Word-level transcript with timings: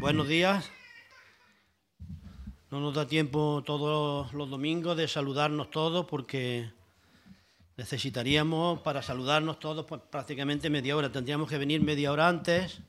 Buenos 0.00 0.28
días. 0.28 0.70
No 2.70 2.80
nos 2.80 2.94
da 2.94 3.06
tiempo 3.06 3.62
todos 3.66 4.32
los 4.32 4.48
domingos 4.48 4.96
de 4.96 5.06
saludarnos 5.06 5.70
todos 5.70 6.06
porque 6.06 6.72
necesitaríamos 7.76 8.80
para 8.80 9.02
saludarnos 9.02 9.58
todos 9.58 9.84
pues, 9.84 10.00
prácticamente 10.10 10.70
media 10.70 10.96
hora. 10.96 11.12
Tendríamos 11.12 11.50
que 11.50 11.58
venir 11.58 11.82
media 11.82 12.12
hora 12.12 12.28
antes 12.28 12.80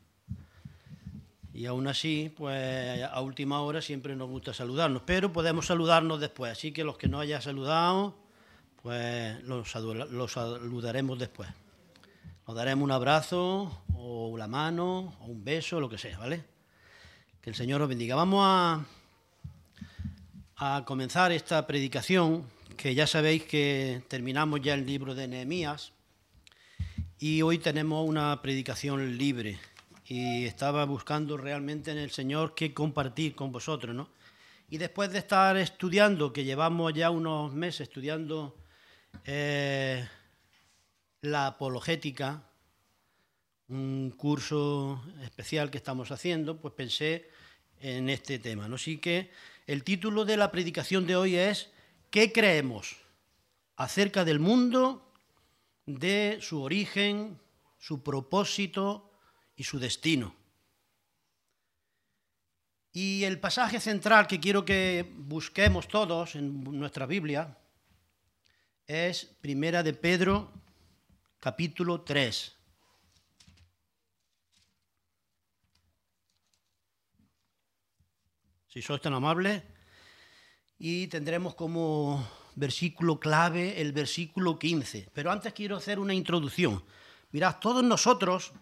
y 1.53 1.65
aún 1.65 1.89
así, 1.89 2.33
pues 2.37 3.03
a 3.03 3.19
última 3.19 3.59
hora 3.59 3.81
siempre 3.81 4.15
nos 4.15 4.29
gusta 4.29 4.53
saludarnos, 4.53 5.01
pero 5.05 5.33
podemos 5.33 5.65
saludarnos 5.65 6.21
después. 6.21 6.53
Así 6.53 6.71
que 6.71 6.85
los 6.85 6.97
que 6.97 7.09
no 7.09 7.19
hayan 7.19 7.41
saludado, 7.41 8.15
pues 8.81 9.43
los, 9.43 9.69
saludaremos 9.69 11.19
después. 11.19 11.49
Nos 12.47 12.55
daremos 12.55 12.85
un 12.85 12.91
abrazo 12.91 13.83
o 13.97 14.37
la 14.37 14.47
mano 14.47 15.17
o 15.19 15.25
un 15.25 15.43
beso, 15.43 15.81
lo 15.81 15.89
que 15.89 15.97
sea, 15.97 16.17
¿vale? 16.17 16.60
Que 17.41 17.49
el 17.49 17.55
Señor 17.55 17.81
os 17.81 17.89
bendiga. 17.89 18.15
Vamos 18.15 18.43
a, 18.45 18.85
a 20.57 20.85
comenzar 20.85 21.31
esta 21.31 21.65
predicación, 21.65 22.45
que 22.77 22.93
ya 22.93 23.07
sabéis 23.07 23.45
que 23.45 24.03
terminamos 24.07 24.61
ya 24.61 24.75
el 24.75 24.85
libro 24.85 25.15
de 25.15 25.27
Nehemías 25.27 25.91
y 27.17 27.41
hoy 27.41 27.57
tenemos 27.57 28.07
una 28.07 28.39
predicación 28.43 29.17
libre 29.17 29.57
y 30.05 30.45
estaba 30.45 30.85
buscando 30.85 31.35
realmente 31.35 31.89
en 31.89 31.97
el 31.97 32.11
Señor 32.11 32.53
qué 32.53 32.75
compartir 32.75 33.33
con 33.33 33.51
vosotros, 33.51 33.95
¿no? 33.95 34.09
Y 34.69 34.77
después 34.77 35.11
de 35.11 35.17
estar 35.17 35.57
estudiando, 35.57 36.31
que 36.31 36.43
llevamos 36.43 36.93
ya 36.93 37.09
unos 37.09 37.51
meses 37.51 37.81
estudiando 37.81 38.55
eh, 39.25 40.07
la 41.21 41.47
apologética, 41.47 42.43
un 43.71 44.13
curso 44.17 45.01
especial 45.23 45.71
que 45.71 45.77
estamos 45.77 46.11
haciendo, 46.11 46.59
pues 46.59 46.73
pensé 46.73 47.29
en 47.79 48.09
este 48.09 48.37
tema. 48.37 48.67
¿no? 48.67 48.75
Así 48.75 48.97
que 48.97 49.31
el 49.65 49.83
título 49.83 50.25
de 50.25 50.37
la 50.37 50.51
predicación 50.51 51.07
de 51.07 51.15
hoy 51.15 51.35
es 51.37 51.71
¿Qué 52.09 52.33
creemos 52.33 52.97
acerca 53.77 54.25
del 54.25 54.39
mundo, 54.39 55.13
de 55.85 56.39
su 56.41 56.61
origen, 56.61 57.39
su 57.79 58.03
propósito 58.03 59.09
y 59.55 59.63
su 59.63 59.79
destino? 59.79 60.35
Y 62.91 63.23
el 63.23 63.39
pasaje 63.39 63.79
central 63.79 64.27
que 64.27 64.41
quiero 64.41 64.65
que 64.65 65.09
busquemos 65.15 65.87
todos 65.87 66.35
en 66.35 66.61
nuestra 66.77 67.05
Biblia 67.05 67.57
es 68.85 69.23
Primera 69.39 69.81
de 69.81 69.93
Pedro, 69.93 70.51
capítulo 71.39 72.01
3. 72.01 72.60
Si 78.71 78.81
sois 78.81 79.01
tan 79.01 79.11
amables, 79.13 79.61
y 80.79 81.07
tendremos 81.07 81.55
como 81.55 82.25
versículo 82.55 83.19
clave 83.19 83.81
el 83.81 83.91
versículo 83.91 84.57
15. 84.57 85.09
Pero 85.13 85.29
antes 85.29 85.51
quiero 85.51 85.75
hacer 85.75 85.99
una 85.99 86.13
introducción. 86.13 86.81
Mirad, 87.31 87.57
todos 87.59 87.83
nosotros, 87.83 88.53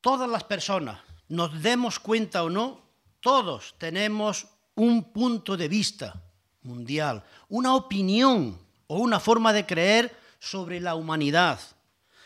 todas 0.00 0.30
las 0.30 0.44
personas, 0.44 1.02
nos 1.28 1.60
demos 1.60 1.98
cuenta 1.98 2.42
o 2.42 2.48
no, 2.48 2.80
todos 3.20 3.74
tenemos 3.76 4.46
un 4.76 5.12
punto 5.12 5.58
de 5.58 5.68
vista 5.68 6.22
mundial, 6.62 7.22
una 7.50 7.74
opinión 7.74 8.58
o 8.86 8.96
una 8.96 9.20
forma 9.20 9.52
de 9.52 9.66
creer 9.66 10.16
sobre 10.38 10.80
la 10.80 10.94
humanidad, 10.94 11.60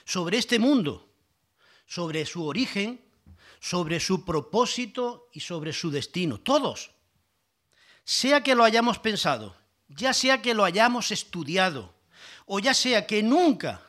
sobre 0.04 0.38
este 0.38 0.60
mundo, 0.60 1.08
sobre 1.84 2.24
su 2.26 2.46
origen, 2.46 3.00
sobre 3.66 3.98
su 3.98 4.24
propósito 4.24 5.28
y 5.32 5.40
sobre 5.40 5.72
su 5.72 5.90
destino. 5.90 6.38
Todos. 6.38 6.92
Sea 8.04 8.40
que 8.44 8.54
lo 8.54 8.62
hayamos 8.62 9.00
pensado, 9.00 9.56
ya 9.88 10.12
sea 10.12 10.40
que 10.40 10.54
lo 10.54 10.62
hayamos 10.62 11.10
estudiado, 11.10 11.92
o 12.46 12.60
ya 12.60 12.74
sea 12.74 13.08
que 13.08 13.24
nunca 13.24 13.82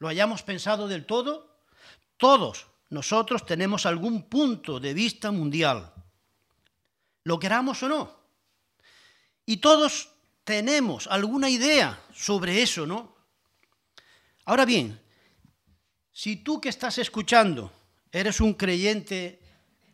lo 0.00 0.08
hayamos 0.08 0.42
pensado 0.42 0.86
del 0.86 1.06
todo, 1.06 1.48
todos 2.18 2.66
nosotros 2.90 3.46
tenemos 3.46 3.86
algún 3.86 4.24
punto 4.24 4.78
de 4.78 4.92
vista 4.92 5.30
mundial, 5.30 5.94
lo 7.24 7.38
queramos 7.38 7.82
o 7.84 7.88
no. 7.88 8.14
Y 9.46 9.56
todos 9.56 10.10
tenemos 10.44 11.06
alguna 11.06 11.48
idea 11.48 11.98
sobre 12.14 12.60
eso, 12.60 12.86
¿no? 12.86 13.16
Ahora 14.44 14.66
bien, 14.66 15.00
si 16.12 16.36
tú 16.36 16.60
que 16.60 16.68
estás 16.68 16.98
escuchando 16.98 17.72
eres 18.12 18.40
un 18.40 18.54
creyente 18.54 19.40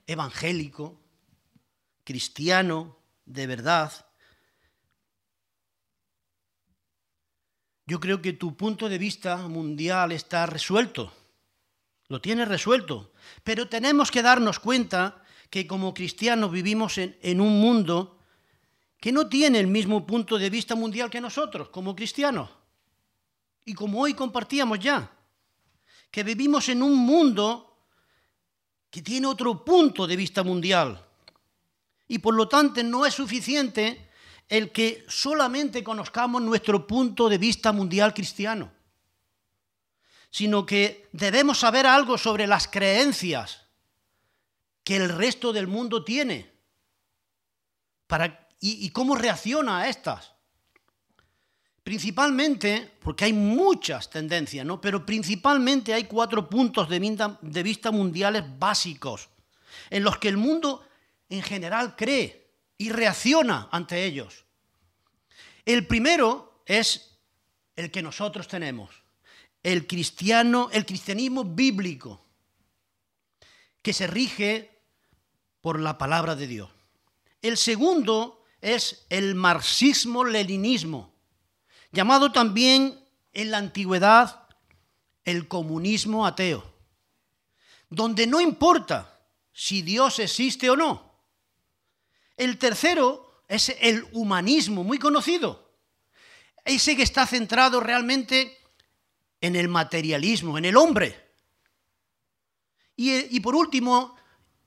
evangélico, 0.06 1.00
cristiano, 2.04 2.98
de 3.24 3.46
verdad, 3.46 4.06
yo 7.86 8.00
creo 8.00 8.20
que 8.20 8.32
tu 8.32 8.56
punto 8.56 8.88
de 8.88 8.98
vista 8.98 9.36
mundial 9.48 10.12
está 10.12 10.46
resuelto, 10.46 11.12
lo 12.08 12.20
tienes 12.20 12.48
resuelto, 12.48 13.12
pero 13.44 13.68
tenemos 13.68 14.10
que 14.10 14.22
darnos 14.22 14.58
cuenta 14.58 15.22
que 15.48 15.66
como 15.66 15.94
cristianos 15.94 16.50
vivimos 16.50 16.98
en, 16.98 17.16
en 17.22 17.40
un 17.40 17.60
mundo 17.60 18.18
que 19.00 19.12
no 19.12 19.28
tiene 19.28 19.60
el 19.60 19.68
mismo 19.68 20.06
punto 20.06 20.38
de 20.38 20.50
vista 20.50 20.74
mundial 20.74 21.08
que 21.08 21.20
nosotros, 21.20 21.68
como 21.68 21.94
cristianos. 21.94 22.50
Y 23.64 23.74
como 23.74 24.00
hoy 24.00 24.14
compartíamos 24.14 24.80
ya, 24.80 25.12
que 26.10 26.24
vivimos 26.24 26.68
en 26.68 26.82
un 26.82 26.96
mundo 26.96 27.67
que 28.90 29.02
tiene 29.02 29.26
otro 29.26 29.64
punto 29.64 30.06
de 30.06 30.16
vista 30.16 30.42
mundial. 30.42 31.04
Y 32.06 32.18
por 32.18 32.34
lo 32.34 32.48
tanto 32.48 32.82
no 32.82 33.04
es 33.04 33.14
suficiente 33.14 34.08
el 34.48 34.72
que 34.72 35.04
solamente 35.08 35.84
conozcamos 35.84 36.40
nuestro 36.40 36.86
punto 36.86 37.28
de 37.28 37.38
vista 37.38 37.70
mundial 37.72 38.14
cristiano, 38.14 38.72
sino 40.30 40.64
que 40.64 41.08
debemos 41.12 41.58
saber 41.58 41.86
algo 41.86 42.16
sobre 42.16 42.46
las 42.46 42.66
creencias 42.66 43.66
que 44.84 44.96
el 44.96 45.10
resto 45.10 45.52
del 45.52 45.66
mundo 45.66 46.02
tiene 46.02 46.50
para 48.06 48.48
y, 48.60 48.90
cómo 48.90 49.14
reacciona 49.14 49.80
a 49.80 49.88
estas. 49.88 50.32
Principalmente, 51.88 52.98
porque 53.00 53.24
hay 53.24 53.32
muchas 53.32 54.10
tendencias, 54.10 54.66
¿no? 54.66 54.78
Pero 54.78 55.06
principalmente 55.06 55.94
hay 55.94 56.04
cuatro 56.04 56.46
puntos 56.46 56.86
de 56.86 56.98
vista, 56.98 57.90
mundiales 57.90 58.44
básicos 58.58 59.30
en 59.88 60.04
los 60.04 60.18
que 60.18 60.28
el 60.28 60.36
mundo 60.36 60.86
en 61.30 61.40
general 61.40 61.96
cree 61.96 62.50
y 62.76 62.90
reacciona 62.90 63.70
ante 63.72 64.04
ellos. 64.04 64.44
El 65.64 65.86
primero 65.86 66.60
es 66.66 67.16
el 67.74 67.90
que 67.90 68.02
nosotros 68.02 68.48
tenemos, 68.48 68.90
el 69.62 69.86
cristiano, 69.86 70.68
el 70.70 70.84
cristianismo 70.84 71.42
bíblico, 71.42 72.22
que 73.80 73.94
se 73.94 74.06
rige 74.06 74.78
por 75.62 75.80
la 75.80 75.96
palabra 75.96 76.36
de 76.36 76.48
Dios. 76.48 76.68
El 77.40 77.56
segundo 77.56 78.44
es 78.60 79.06
el 79.08 79.34
marxismo-leninismo, 79.34 81.14
llamado 81.92 82.32
también 82.32 82.98
en 83.32 83.50
la 83.50 83.58
antigüedad 83.58 84.48
el 85.24 85.48
comunismo 85.48 86.26
ateo, 86.26 86.64
donde 87.90 88.26
no 88.26 88.40
importa 88.40 89.20
si 89.52 89.82
Dios 89.82 90.18
existe 90.18 90.70
o 90.70 90.76
no. 90.76 91.12
El 92.36 92.58
tercero 92.58 93.42
es 93.48 93.74
el 93.80 94.06
humanismo, 94.12 94.84
muy 94.84 94.98
conocido, 94.98 95.72
ese 96.64 96.96
que 96.96 97.02
está 97.02 97.26
centrado 97.26 97.80
realmente 97.80 98.56
en 99.40 99.56
el 99.56 99.68
materialismo, 99.68 100.58
en 100.58 100.64
el 100.64 100.76
hombre. 100.76 101.28
Y, 102.96 103.38
por 103.40 103.54
último, 103.54 104.16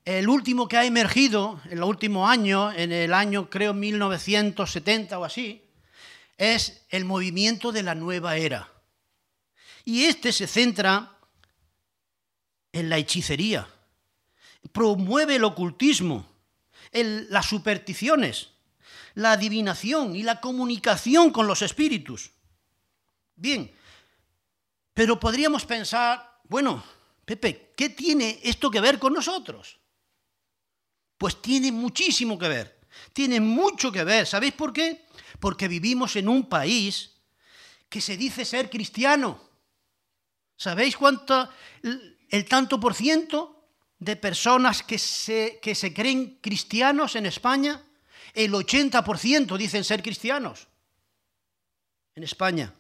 el 0.06 0.30
último 0.30 0.68
que 0.68 0.78
ha 0.78 0.86
emergido 0.86 1.60
en 1.70 1.80
los 1.80 1.90
últimos 1.90 2.30
años, 2.30 2.74
en 2.78 2.92
el 2.92 3.14
año 3.14 3.50
creo 3.50 3.74
1970 3.74 5.20
o 5.20 5.26
así, 5.26 5.61
es 6.42 6.88
el 6.90 7.06
movimiento 7.06 7.72
de 7.72 7.84
la 7.84 7.94
nueva 7.94 8.36
era. 8.36 8.74
Y 9.86 10.06
este 10.06 10.34
se 10.34 10.48
centra 10.48 11.20
en 12.72 12.90
la 12.90 12.98
hechicería, 12.98 13.70
promueve 14.72 15.36
el 15.36 15.44
ocultismo, 15.44 16.28
las 16.94 17.46
supersticiones, 17.46 18.50
la 19.14 19.34
adivinación 19.34 20.16
y 20.16 20.24
la 20.24 20.42
comunicación 20.42 21.30
con 21.30 21.46
los 21.46 21.62
espíritus. 21.62 22.32
Bien, 23.36 23.72
pero 24.96 25.20
podríamos 25.20 25.64
pensar, 25.66 26.42
bueno, 26.46 26.84
Pepe, 27.24 27.72
¿qué 27.78 27.90
tiene 27.90 28.40
esto 28.42 28.72
que 28.72 28.82
ver 28.82 28.98
con 28.98 29.14
nosotros? 29.14 29.78
Pues 31.20 31.40
tiene 31.40 31.72
muchísimo 31.72 32.40
que 32.40 32.48
ver, 32.48 32.80
tiene 33.14 33.40
mucho 33.40 33.92
que 33.92 34.04
ver. 34.04 34.26
¿Sabéis 34.26 34.54
por 34.54 34.74
qué? 34.74 35.06
Porque 35.42 35.68
vivimos 35.68 36.16
en 36.16 36.30
un 36.30 36.48
país 36.48 37.12
que 37.90 38.00
se 38.00 38.16
dice 38.16 38.46
ser 38.46 38.70
cristiano. 38.70 39.42
¿Sabéis 40.56 40.96
cuánto, 40.96 41.50
el 42.30 42.46
tanto 42.46 42.80
por 42.80 42.94
ciento 42.94 43.66
de 44.00 44.16
personas 44.16 44.84
que 44.84 44.98
se, 44.98 45.60
que 45.62 45.76
se 45.76 45.94
creen 45.94 46.40
cristianos 46.42 47.16
en 47.16 47.26
España, 47.26 47.84
el 48.34 48.54
80% 48.54 49.58
dicen 49.58 49.84
ser 49.84 50.02
cristianos 50.02 50.68
en 52.16 52.24
España. 52.24 52.74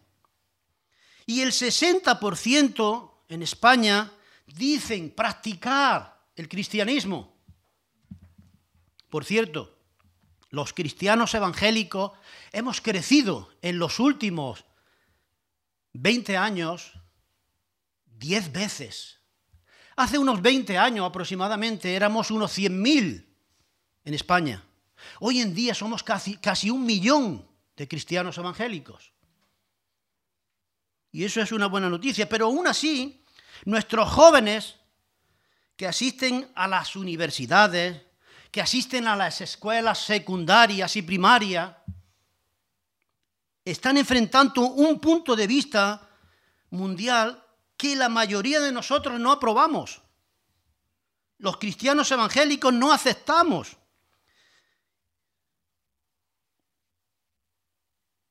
Y 1.25 1.42
el 1.42 1.52
60% 1.52 3.12
en 3.30 3.44
España 3.44 4.12
dicen 4.48 5.12
practicar 5.12 6.22
el 6.36 6.48
cristianismo. 6.48 7.36
Por 9.10 9.25
cierto, 9.25 9.78
los 10.51 10.74
cristianos 10.74 11.33
evangélicos 11.33 12.12
hemos 12.51 12.81
crecido 12.81 13.50
en 13.62 13.80
los 13.80 14.00
últimos 14.00 14.65
20 15.94 16.38
años 16.38 16.94
10 18.19 18.51
veces. 18.51 19.19
Hace 19.95 20.18
unos 20.18 20.42
20 20.42 20.77
años 20.77 21.07
aproximadamente 21.07 21.95
éramos 21.95 22.31
unos 22.31 22.57
100.000 22.57 23.25
en 24.03 24.13
España. 24.13 24.63
Hoy 25.19 25.39
en 25.39 25.56
día 25.56 25.74
somos 25.74 26.03
casi, 26.03 26.38
casi 26.38 26.69
un 26.69 26.86
millón 26.86 27.48
de 27.77 27.88
cristianos 27.88 28.38
evangélicos. 28.38 29.13
Y 31.12 31.24
eso 31.24 31.42
es 31.42 31.51
una 31.51 31.68
buena 31.68 31.89
noticia. 31.89 32.27
Pero 32.27 32.45
aún 32.45 32.68
así, 32.68 33.24
nuestros 33.65 34.09
jóvenes 34.09 34.75
que 35.75 35.88
asisten 35.88 36.50
a 36.56 36.68
las 36.68 36.95
universidades, 36.95 38.01
que 38.51 38.62
asisten 38.62 39.07
a 39.07 39.15
las 39.15 39.39
escuelas 39.39 40.00
secundarias 40.00 40.95
y 40.98 41.01
primarias, 41.01 41.74
están 43.63 43.98
enfrentando 43.98 44.62
un 44.62 45.00
punto 45.00 45.36
de 45.36 45.48
vista 45.48 46.09
mundial 46.71 47.44
que 47.77 47.95
la 47.95 48.09
mayoría 48.09 48.59
de 48.59 48.71
nosotros 48.71 49.19
no 49.19 49.31
aprobamos. 49.31 50.01
Los 51.38 51.57
cristianos 51.57 52.12
evangélicos 52.12 52.74
no 52.74 52.92
aceptamos. 52.92 53.77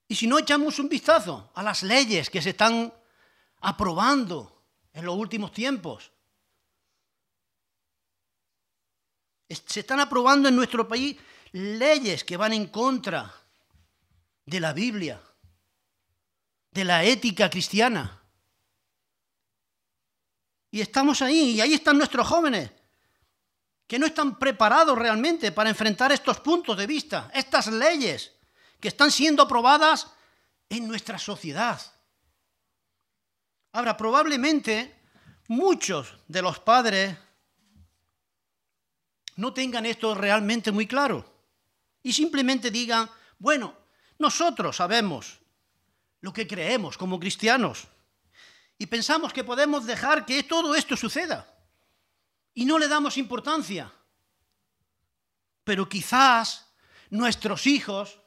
Y 0.07 0.17
si 0.17 0.27
no 0.27 0.39
echamos 0.39 0.79
un 0.79 0.89
vistazo 0.89 1.51
a 1.55 1.63
las 1.63 1.83
leyes 1.83 2.29
que 2.29 2.43
se 2.43 2.51
están 2.51 2.93
aprobando 3.61 4.65
en 4.93 5.05
los 5.05 5.17
últimos 5.17 5.53
tiempos, 5.53 6.13
se 9.55 9.81
están 9.81 10.01
aprobando 10.01 10.49
en 10.49 10.57
nuestro 10.57 10.87
país 10.87 11.17
leyes 11.53 12.25
que 12.25 12.37
van 12.37 12.53
en 12.53 12.67
contra 12.69 13.33
de 14.47 14.61
la 14.61 14.73
Biblia, 14.73 15.21
de 16.71 16.85
la 16.85 17.05
ética 17.05 17.51
cristiana. 17.51 18.23
Y 20.71 20.81
estamos 20.81 21.21
ahí, 21.23 21.53
y 21.53 21.61
ahí 21.61 21.75
están 21.75 21.99
nuestros 21.99 22.27
jóvenes, 22.27 22.71
que 23.87 23.99
no 23.99 24.07
están 24.07 24.39
preparados 24.39 24.97
realmente 24.97 25.51
para 25.51 25.71
enfrentar 25.71 26.13
estos 26.13 26.39
puntos 26.41 26.77
de 26.77 26.87
vista, 26.87 27.29
estas 27.35 27.67
leyes 27.67 28.33
que 28.79 28.89
están 28.89 29.11
siendo 29.11 29.43
aprobadas 29.43 30.13
en 30.69 30.87
nuestra 30.87 31.19
sociedad. 31.19 31.81
Ahora, 33.73 33.97
probablemente 33.97 34.97
muchos 35.49 36.17
de 36.29 36.43
los 36.43 36.61
padres 36.61 37.17
no 39.41 39.55
tengan 39.55 39.87
esto 39.87 40.15
realmente 40.15 40.71
muy 40.71 40.87
claro 40.87 41.25
y 42.03 42.13
simplemente 42.13 42.71
digan, 42.71 43.11
bueno, 43.39 43.75
nosotros 44.19 44.77
sabemos 44.77 45.41
lo 46.21 46.31
que 46.31 46.47
creemos 46.47 46.99
como 46.99 47.19
cristianos 47.19 47.89
y 48.77 48.85
pensamos 48.85 49.33
que 49.33 49.43
podemos 49.43 49.87
dejar 49.87 50.27
que 50.27 50.43
todo 50.43 50.75
esto 50.75 50.95
suceda 50.95 51.49
y 52.53 52.67
no 52.67 52.79
le 52.79 52.87
damos 52.87 53.17
importancia. 53.17 53.91
Pero 55.65 55.89
quizás 55.89 56.67
nuestros 57.09 57.67
hijos 57.67 58.21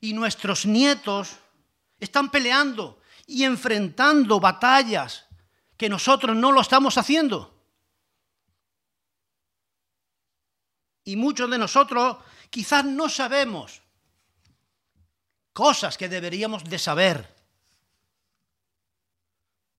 y 0.00 0.14
nuestros 0.14 0.64
nietos 0.64 1.36
están 2.00 2.30
peleando 2.30 3.02
y 3.26 3.44
enfrentando 3.44 4.40
batallas 4.40 5.26
que 5.76 5.90
nosotros 5.90 6.34
no 6.34 6.50
lo 6.50 6.62
estamos 6.62 6.96
haciendo. 6.96 7.55
Y 11.06 11.14
muchos 11.14 11.48
de 11.48 11.56
nosotros 11.56 12.16
quizás 12.50 12.84
no 12.84 13.08
sabemos 13.08 13.80
cosas 15.52 15.96
que 15.96 16.08
deberíamos 16.08 16.64
de 16.64 16.80
saber. 16.80 17.32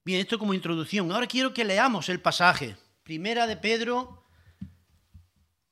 Bien, 0.05 0.21
esto 0.21 0.39
como 0.39 0.53
introducción. 0.53 1.11
Ahora 1.11 1.27
quiero 1.27 1.53
que 1.53 1.65
leamos 1.65 2.07
el 2.07 2.21
pasaje. 2.21 2.77
Primera 3.03 3.45
de 3.45 3.57
Pedro, 3.57 4.25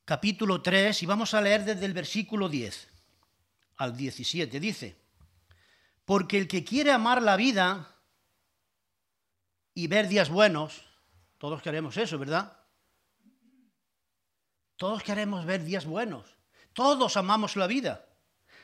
capítulo 0.04 0.60
3, 0.60 1.02
y 1.02 1.06
vamos 1.06 1.32
a 1.32 1.40
leer 1.40 1.64
desde 1.64 1.86
el 1.86 1.94
versículo 1.94 2.50
10 2.50 2.88
al 3.78 3.96
17. 3.96 4.60
Dice, 4.60 5.00
porque 6.04 6.36
el 6.36 6.48
que 6.48 6.64
quiere 6.64 6.92
amar 6.92 7.22
la 7.22 7.36
vida 7.36 7.96
y 9.72 9.86
ver 9.86 10.06
días 10.06 10.28
buenos, 10.28 10.82
todos 11.38 11.62
queremos 11.62 11.96
eso, 11.96 12.18
¿verdad? 12.18 12.55
Todos 14.76 15.02
queremos 15.02 15.46
ver 15.46 15.64
días 15.64 15.86
buenos. 15.86 16.36
Todos 16.74 17.16
amamos 17.16 17.56
la 17.56 17.66
vida. 17.66 18.04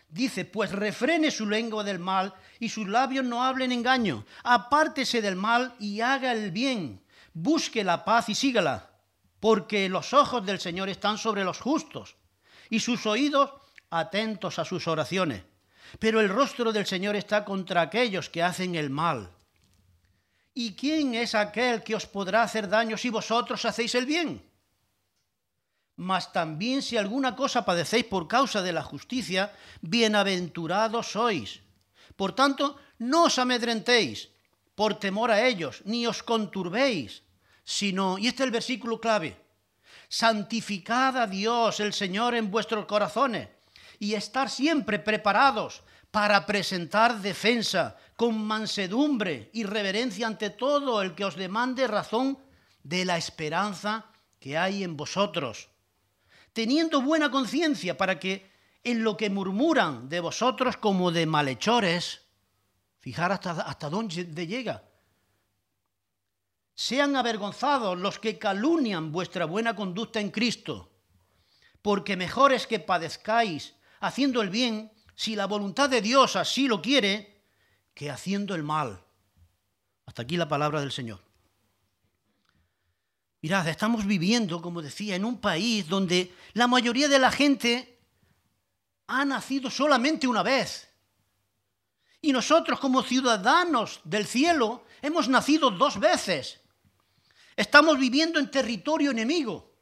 Dice, 0.08 0.44
pues 0.44 0.70
refrene 0.70 1.30
su 1.30 1.48
lengua 1.48 1.84
del 1.84 1.98
mal 1.98 2.34
y 2.60 2.68
sus 2.68 2.86
labios 2.86 3.24
no 3.24 3.42
hablen 3.42 3.72
engaño. 3.72 4.26
Apártese 4.44 5.22
del 5.22 5.36
mal 5.36 5.74
y 5.78 6.02
haga 6.02 6.32
el 6.32 6.50
bien. 6.50 7.02
Busque 7.32 7.82
la 7.82 8.04
paz 8.04 8.28
y 8.28 8.34
sígala, 8.34 8.90
porque 9.40 9.88
los 9.88 10.12
ojos 10.12 10.44
del 10.44 10.60
Señor 10.60 10.90
están 10.90 11.16
sobre 11.16 11.44
los 11.44 11.60
justos 11.60 12.16
y 12.68 12.80
sus 12.80 13.06
oídos 13.06 13.50
atentos 13.88 14.58
a 14.58 14.66
sus 14.66 14.86
oraciones. 14.86 15.44
Pero 15.98 16.20
el 16.20 16.28
rostro 16.28 16.72
del 16.72 16.84
Señor 16.84 17.16
está 17.16 17.46
contra 17.46 17.80
aquellos 17.80 18.28
que 18.28 18.42
hacen 18.42 18.74
el 18.74 18.90
mal. 18.90 19.30
¿Y 20.52 20.74
quién 20.74 21.14
es 21.14 21.34
aquel 21.34 21.82
que 21.82 21.94
os 21.94 22.04
podrá 22.04 22.42
hacer 22.42 22.68
daño 22.68 22.98
si 22.98 23.08
vosotros 23.08 23.64
hacéis 23.64 23.94
el 23.94 24.04
bien? 24.04 24.51
Mas 25.96 26.32
también 26.32 26.82
si 26.82 26.96
alguna 26.96 27.36
cosa 27.36 27.64
padecéis 27.64 28.04
por 28.04 28.28
causa 28.28 28.62
de 28.62 28.72
la 28.72 28.82
justicia, 28.82 29.52
bienaventurados 29.80 31.12
sois. 31.12 31.60
Por 32.16 32.32
tanto, 32.32 32.76
no 32.98 33.28
os 33.28 33.38
amedrentéis 33.38 34.30
por 34.74 34.96
temor 34.96 35.30
a 35.30 35.44
ellos, 35.44 35.82
ni 35.84 36.06
os 36.06 36.22
conturbéis, 36.22 37.22
sino, 37.64 38.18
y 38.18 38.28
este 38.28 38.42
es 38.42 38.46
el 38.46 38.52
versículo 38.52 39.00
clave, 39.00 39.36
santificad 40.08 41.16
a 41.16 41.26
Dios 41.26 41.80
el 41.80 41.92
Señor 41.92 42.34
en 42.34 42.50
vuestros 42.50 42.86
corazones 42.86 43.48
y 43.98 44.14
estar 44.14 44.50
siempre 44.50 44.98
preparados 44.98 45.82
para 46.10 46.44
presentar 46.44 47.20
defensa 47.20 47.96
con 48.16 48.36
mansedumbre 48.44 49.50
y 49.52 49.64
reverencia 49.64 50.26
ante 50.26 50.50
todo 50.50 51.00
el 51.00 51.14
que 51.14 51.24
os 51.24 51.36
demande 51.36 51.86
razón 51.86 52.38
de 52.82 53.04
la 53.04 53.16
esperanza 53.16 54.06
que 54.38 54.58
hay 54.58 54.84
en 54.84 54.96
vosotros 54.96 55.71
teniendo 56.52 57.00
buena 57.00 57.30
conciencia 57.30 57.96
para 57.96 58.18
que 58.18 58.50
en 58.84 59.04
lo 59.04 59.16
que 59.16 59.30
murmuran 59.30 60.08
de 60.08 60.20
vosotros 60.20 60.76
como 60.76 61.12
de 61.12 61.26
malhechores, 61.26 62.22
fijar 62.98 63.32
hasta, 63.32 63.52
hasta 63.52 63.88
dónde 63.88 64.46
llega, 64.46 64.82
sean 66.74 67.16
avergonzados 67.16 67.98
los 67.98 68.18
que 68.18 68.38
calunian 68.38 69.12
vuestra 69.12 69.44
buena 69.44 69.76
conducta 69.76 70.20
en 70.20 70.30
Cristo, 70.30 70.90
porque 71.80 72.16
mejor 72.16 72.52
es 72.52 72.66
que 72.66 72.80
padezcáis 72.80 73.74
haciendo 74.00 74.42
el 74.42 74.50
bien, 74.50 74.92
si 75.14 75.36
la 75.36 75.46
voluntad 75.46 75.88
de 75.88 76.00
Dios 76.00 76.36
así 76.36 76.66
lo 76.66 76.82
quiere, 76.82 77.44
que 77.94 78.10
haciendo 78.10 78.54
el 78.54 78.62
mal. 78.62 79.04
Hasta 80.06 80.22
aquí 80.22 80.36
la 80.36 80.48
palabra 80.48 80.80
del 80.80 80.90
Señor. 80.90 81.20
Mirad, 83.42 83.66
estamos 83.66 84.06
viviendo, 84.06 84.62
como 84.62 84.80
decía, 84.80 85.16
en 85.16 85.24
un 85.24 85.40
país 85.40 85.88
donde 85.88 86.32
la 86.52 86.68
mayoría 86.68 87.08
de 87.08 87.18
la 87.18 87.32
gente 87.32 87.98
ha 89.08 89.24
nacido 89.24 89.68
solamente 89.68 90.28
una 90.28 90.44
vez. 90.44 90.88
Y 92.20 92.32
nosotros 92.32 92.78
como 92.78 93.02
ciudadanos 93.02 94.00
del 94.04 94.26
cielo 94.26 94.84
hemos 95.02 95.28
nacido 95.28 95.72
dos 95.72 95.98
veces. 95.98 96.60
Estamos 97.56 97.98
viviendo 97.98 98.38
en 98.38 98.48
territorio 98.48 99.10
enemigo. 99.10 99.74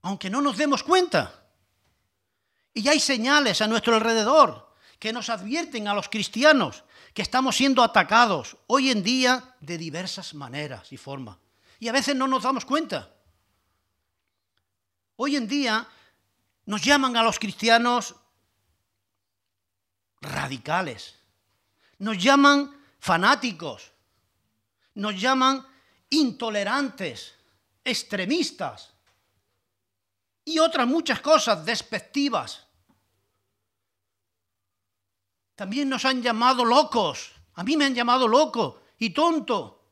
Aunque 0.00 0.30
no 0.30 0.40
nos 0.40 0.56
demos 0.56 0.82
cuenta. 0.82 1.50
Y 2.72 2.88
hay 2.88 2.98
señales 2.98 3.60
a 3.60 3.66
nuestro 3.66 3.94
alrededor 3.94 4.74
que 4.98 5.12
nos 5.12 5.28
advierten 5.28 5.86
a 5.86 5.92
los 5.92 6.08
cristianos 6.08 6.82
que 7.18 7.22
estamos 7.22 7.56
siendo 7.56 7.82
atacados 7.82 8.56
hoy 8.68 8.92
en 8.92 9.02
día 9.02 9.56
de 9.58 9.76
diversas 9.76 10.34
maneras 10.34 10.92
y 10.92 10.96
formas. 10.96 11.36
Y 11.80 11.88
a 11.88 11.92
veces 11.92 12.14
no 12.14 12.28
nos 12.28 12.44
damos 12.44 12.64
cuenta. 12.64 13.12
Hoy 15.16 15.34
en 15.34 15.48
día 15.48 15.84
nos 16.66 16.80
llaman 16.80 17.16
a 17.16 17.24
los 17.24 17.40
cristianos 17.40 18.14
radicales, 20.20 21.16
nos 21.98 22.22
llaman 22.22 22.80
fanáticos, 23.00 23.90
nos 24.94 25.20
llaman 25.20 25.66
intolerantes, 26.10 27.34
extremistas 27.82 28.92
y 30.44 30.60
otras 30.60 30.86
muchas 30.86 31.20
cosas 31.20 31.64
despectivas. 31.64 32.67
También 35.58 35.88
nos 35.88 36.04
han 36.04 36.22
llamado 36.22 36.64
locos. 36.64 37.32
A 37.54 37.64
mí 37.64 37.76
me 37.76 37.84
han 37.84 37.92
llamado 37.92 38.28
loco 38.28 38.84
y 38.96 39.10
tonto. 39.10 39.90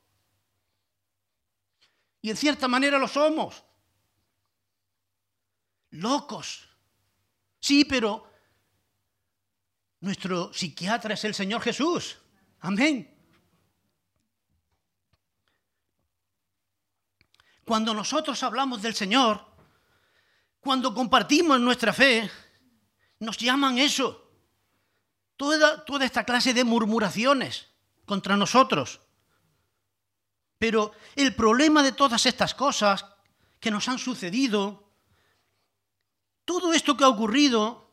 Y 2.22 2.30
en 2.30 2.36
cierta 2.36 2.68
manera 2.68 3.00
lo 3.00 3.08
somos. 3.08 3.64
Locos. 5.90 6.68
Sí, 7.58 7.84
pero 7.84 8.30
nuestro 10.02 10.52
psiquiatra 10.52 11.14
es 11.14 11.24
el 11.24 11.34
Señor 11.34 11.60
Jesús. 11.62 12.16
Amén. 12.60 13.12
Cuando 17.64 17.92
nosotros 17.92 18.40
hablamos 18.44 18.82
del 18.82 18.94
Señor, 18.94 19.44
cuando 20.60 20.94
compartimos 20.94 21.58
nuestra 21.58 21.92
fe, 21.92 22.30
nos 23.18 23.36
llaman 23.36 23.78
eso. 23.78 24.25
Toda, 25.36 25.84
esta 26.02 26.24
clase 26.24 26.54
de 26.54 26.64
murmuraciones 26.64 27.68
contra 28.06 28.36
nosotros. 28.36 29.00
Pero 30.58 30.92
el 31.14 31.34
problema 31.34 31.82
de 31.82 31.92
todas 31.92 32.24
estas 32.24 32.54
cosas 32.54 33.04
que 33.60 33.70
nos 33.70 33.88
han 33.88 33.98
sucedido, 33.98 34.90
todo 36.44 36.72
esto 36.72 36.96
que 36.96 37.04
ha 37.04 37.08
ocurrido, 37.08 37.86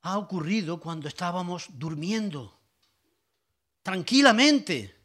ha 0.00 0.16
ocurrido 0.16 0.80
cuando 0.80 1.08
estábamos 1.08 1.66
durmiendo, 1.70 2.58
tranquilamente, 3.82 4.98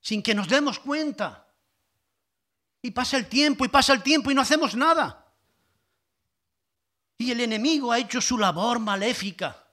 sin 0.00 0.22
que 0.22 0.34
nos 0.34 0.48
demos 0.48 0.78
cuenta. 0.78 1.52
Y 2.80 2.92
pasa 2.92 3.18
el 3.18 3.28
tiempo 3.28 3.66
y 3.66 3.68
pasa 3.68 3.92
el 3.92 4.02
tiempo 4.02 4.30
y 4.30 4.34
no 4.34 4.40
hacemos 4.40 4.74
nada. 4.74 5.27
Y 7.18 7.32
el 7.32 7.40
enemigo 7.40 7.90
ha 7.90 7.98
hecho 7.98 8.20
su 8.20 8.38
labor 8.38 8.78
maléfica, 8.78 9.66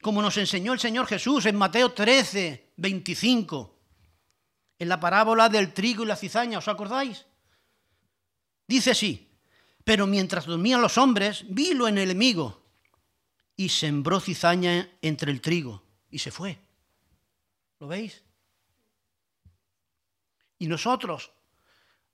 como 0.00 0.22
nos 0.22 0.36
enseñó 0.38 0.72
el 0.72 0.80
Señor 0.80 1.06
Jesús 1.06 1.44
en 1.46 1.56
Mateo 1.56 1.92
13, 1.92 2.72
25, 2.76 3.78
en 4.78 4.88
la 4.88 4.98
parábola 4.98 5.48
del 5.50 5.72
trigo 5.74 6.02
y 6.02 6.06
la 6.06 6.16
cizaña, 6.16 6.58
¿os 6.58 6.68
acordáis? 6.68 7.26
Dice 8.66 8.92
así, 8.92 9.30
pero 9.84 10.06
mientras 10.06 10.46
dormían 10.46 10.80
los 10.80 10.96
hombres, 10.96 11.44
vilo 11.48 11.86
en 11.86 11.98
el 11.98 12.10
enemigo 12.10 12.62
y 13.56 13.68
sembró 13.68 14.18
cizaña 14.18 14.96
entre 15.02 15.30
el 15.30 15.40
trigo 15.42 15.82
y 16.10 16.18
se 16.18 16.30
fue. 16.30 16.58
¿Lo 17.80 17.86
veis? 17.86 18.22
Y 20.58 20.66
nosotros, 20.66 21.30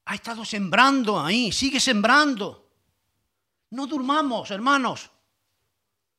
ha 0.05 0.15
estado 0.17 0.45
sembrando 0.45 1.21
ahí, 1.21 1.53
sigue 1.53 1.79
sembrando. 1.79 2.70
No 3.71 3.87
durmamos, 3.87 4.51
hermanos. 4.51 5.11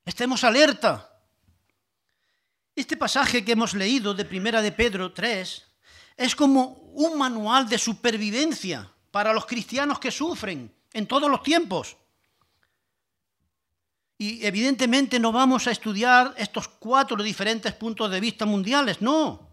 Estemos 0.05 0.43
alerta. 0.43 1.07
Este 2.75 2.95
pasaje 2.95 3.43
que 3.43 3.51
hemos 3.51 3.73
leído 3.73 4.13
de 4.13 4.25
Primera 4.25 4.61
de 4.61 4.71
Pedro 4.71 5.11
3 5.11 5.67
es 6.17 6.35
como 6.35 6.91
un 6.93 7.17
manual 7.17 7.67
de 7.67 7.77
supervivencia 7.77 8.91
para 9.11 9.33
los 9.33 9.45
cristianos 9.45 9.99
que 9.99 10.11
sufren 10.11 10.73
en 10.93 11.07
todos 11.07 11.29
los 11.29 11.43
tiempos. 11.43 11.97
Y 14.17 14.45
evidentemente 14.45 15.19
no 15.19 15.31
vamos 15.31 15.67
a 15.67 15.71
estudiar 15.71 16.33
estos 16.37 16.67
cuatro 16.67 17.21
diferentes 17.21 17.73
puntos 17.73 18.09
de 18.09 18.19
vista 18.19 18.45
mundiales, 18.45 19.01
no. 19.01 19.49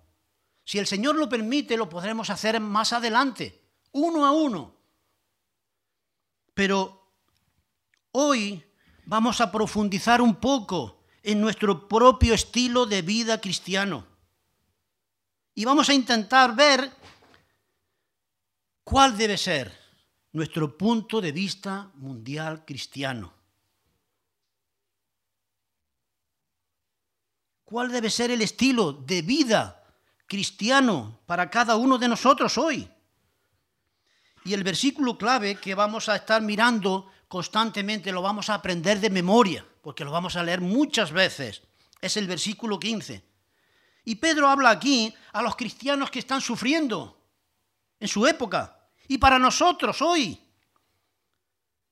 Si 0.64 0.78
el 0.78 0.86
Señor 0.86 1.16
lo 1.16 1.28
permite, 1.28 1.76
lo 1.76 1.88
podremos 1.88 2.30
hacer 2.30 2.60
más 2.60 2.92
adelante, 2.92 3.62
uno 3.92 4.26
a 4.26 4.30
uno. 4.30 4.76
Pero 6.52 6.97
Hoy 8.12 8.64
vamos 9.04 9.40
a 9.40 9.50
profundizar 9.52 10.20
un 10.20 10.36
poco 10.36 11.02
en 11.22 11.40
nuestro 11.40 11.88
propio 11.88 12.34
estilo 12.34 12.86
de 12.86 13.02
vida 13.02 13.40
cristiano. 13.40 14.06
Y 15.54 15.64
vamos 15.64 15.88
a 15.88 15.94
intentar 15.94 16.54
ver 16.54 16.90
cuál 18.82 19.16
debe 19.16 19.36
ser 19.36 19.76
nuestro 20.32 20.76
punto 20.76 21.20
de 21.20 21.32
vista 21.32 21.90
mundial 21.94 22.64
cristiano. 22.64 23.34
¿Cuál 27.64 27.92
debe 27.92 28.08
ser 28.08 28.30
el 28.30 28.40
estilo 28.40 28.92
de 28.92 29.20
vida 29.20 29.84
cristiano 30.26 31.20
para 31.26 31.50
cada 31.50 31.76
uno 31.76 31.98
de 31.98 32.08
nosotros 32.08 32.56
hoy? 32.56 32.88
Y 34.44 34.54
el 34.54 34.64
versículo 34.64 35.18
clave 35.18 35.56
que 35.56 35.74
vamos 35.74 36.08
a 36.08 36.16
estar 36.16 36.40
mirando 36.40 37.10
constantemente 37.28 38.11
lo 38.11 38.23
vamos 38.23 38.49
a 38.49 38.54
aprender 38.54 39.00
de 39.00 39.11
memoria, 39.11 39.64
porque 39.82 40.04
lo 40.04 40.11
vamos 40.11 40.37
a 40.37 40.42
leer 40.42 40.61
muchas 40.61 41.12
veces. 41.12 41.62
Es 42.00 42.16
el 42.16 42.26
versículo 42.26 42.80
15. 42.80 43.23
Y 44.04 44.14
Pedro 44.16 44.49
habla 44.49 44.70
aquí 44.70 45.14
a 45.32 45.42
los 45.42 45.54
cristianos 45.54 46.11
que 46.11 46.18
están 46.18 46.40
sufriendo 46.40 47.20
en 48.00 48.08
su 48.08 48.26
época 48.26 48.88
y 49.06 49.18
para 49.18 49.38
nosotros 49.38 50.00
hoy. 50.00 50.40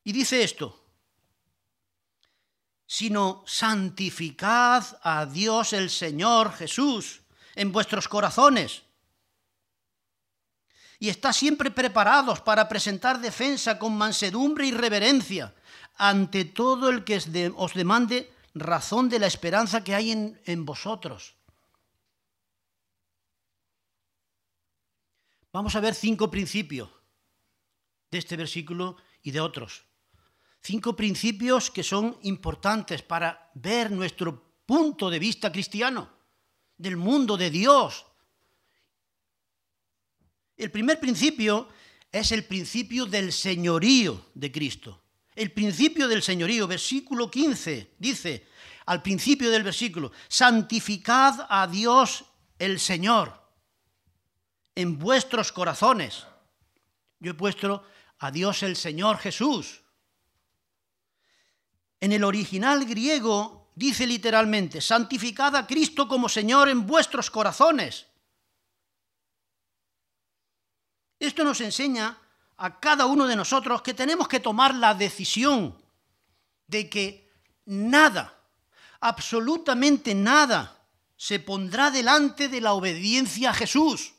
Y 0.03 0.13
dice 0.13 0.43
esto, 0.43 0.85
sino 2.87 3.45
santificad 3.47 4.85
a 5.03 5.27
Dios 5.27 5.73
el 5.73 5.91
Señor 5.91 6.53
Jesús 6.53 7.21
en 7.55 7.73
vuestros 7.73 8.09
corazones 8.09 8.86
y 10.99 11.09
está 11.09 11.33
siempre 11.33 11.71
preparados 11.71 12.41
para 12.41 12.69
presentar 12.69 13.21
defensa 13.21 13.79
con 13.79 13.97
mansedumbre 13.97 14.67
y 14.67 14.71
reverencia 14.71 15.55
ante 15.97 16.45
todo 16.45 16.91
el 16.91 17.05
que 17.05 17.17
os 17.57 17.75
demande 17.75 18.33
razón 18.55 19.09
de 19.09 19.19
la 19.19 19.27
esperanza 19.27 19.85
que 19.85 19.95
hay 19.95 20.13
en, 20.13 20.41
en 20.45 20.65
vosotros. 20.65 21.35
Vamos 25.53 25.75
a 25.75 25.81
ver 25.81 25.95
cinco 25.95 26.31
principios 26.31 26.91
de 28.11 28.19
este 28.19 28.37
versículo 28.37 28.97
y 29.23 29.31
de 29.31 29.41
otros. 29.41 29.85
Cinco 30.61 30.97
principios 30.97 31.71
que 31.71 31.83
son 31.83 32.19
importantes 32.23 33.03
para 33.03 33.51
ver 33.55 33.91
nuestro 33.91 34.61
punto 34.67 35.09
de 35.09 35.19
vista 35.19 35.53
cristiano, 35.53 36.11
del 36.77 36.97
mundo 36.97 37.37
de 37.37 37.51
Dios, 37.51 38.05
el 40.57 40.71
primer 40.71 40.99
principio 40.99 41.69
es 42.11 42.33
el 42.33 42.45
principio 42.45 43.07
del 43.07 43.33
señorío 43.33 44.27
de 44.35 44.51
Cristo. 44.51 45.03
El 45.35 45.53
principio 45.53 46.09
del 46.09 46.23
señorío, 46.23 46.67
versículo 46.67 47.31
15, 47.31 47.95
dice 47.99 48.47
al 48.87 49.03
principio 49.03 49.51
del 49.51 49.65
versículo, 49.65 50.13
santificad 50.29 51.47
a 51.51 51.67
Dios 51.67 52.25
el 52.59 52.81
Señor 52.81 53.43
en 54.75 54.99
vuestros 54.99 55.53
corazones. 55.53 56.25
Yo 57.19 57.33
he 57.33 57.35
puesto 57.35 57.85
a 58.19 58.31
Dios 58.31 58.63
el 58.63 58.77
Señor 58.77 59.19
Jesús. 59.19 59.83
En 62.01 62.13
el 62.13 62.25
original 62.25 62.85
griego 62.85 63.73
dice 63.75 64.07
literalmente, 64.07 64.81
santificad 64.81 65.57
a 65.57 65.67
Cristo 65.67 66.07
como 66.07 66.29
Señor 66.29 66.69
en 66.69 66.87
vuestros 66.87 67.31
corazones. 67.31 68.07
Esto 71.19 71.45
nos 71.45 71.61
enseña 71.61 72.19
a 72.59 72.81
cada 72.81 73.07
uno 73.07 73.27
de 73.27 73.37
nosotros 73.37 73.83
que 73.83 73.95
tenemos 73.95 74.29
que 74.29 74.41
tomar 74.41 74.75
la 74.75 74.95
decisión 74.95 75.77
de 76.67 76.89
que 76.89 77.31
nada, 77.67 78.39
absolutamente 79.01 80.15
nada, 80.15 80.77
se 81.17 81.41
pondrá 81.41 81.91
delante 81.91 82.49
de 82.49 82.61
la 82.61 82.75
obediencia 82.75 83.51
a 83.51 83.55
Jesús. 83.55 84.13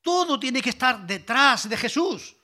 Todo 0.00 0.38
tiene 0.40 0.62
que 0.62 0.70
estar 0.70 1.06
detrás 1.06 1.68
de 1.68 1.76
Jesús. 1.76 2.36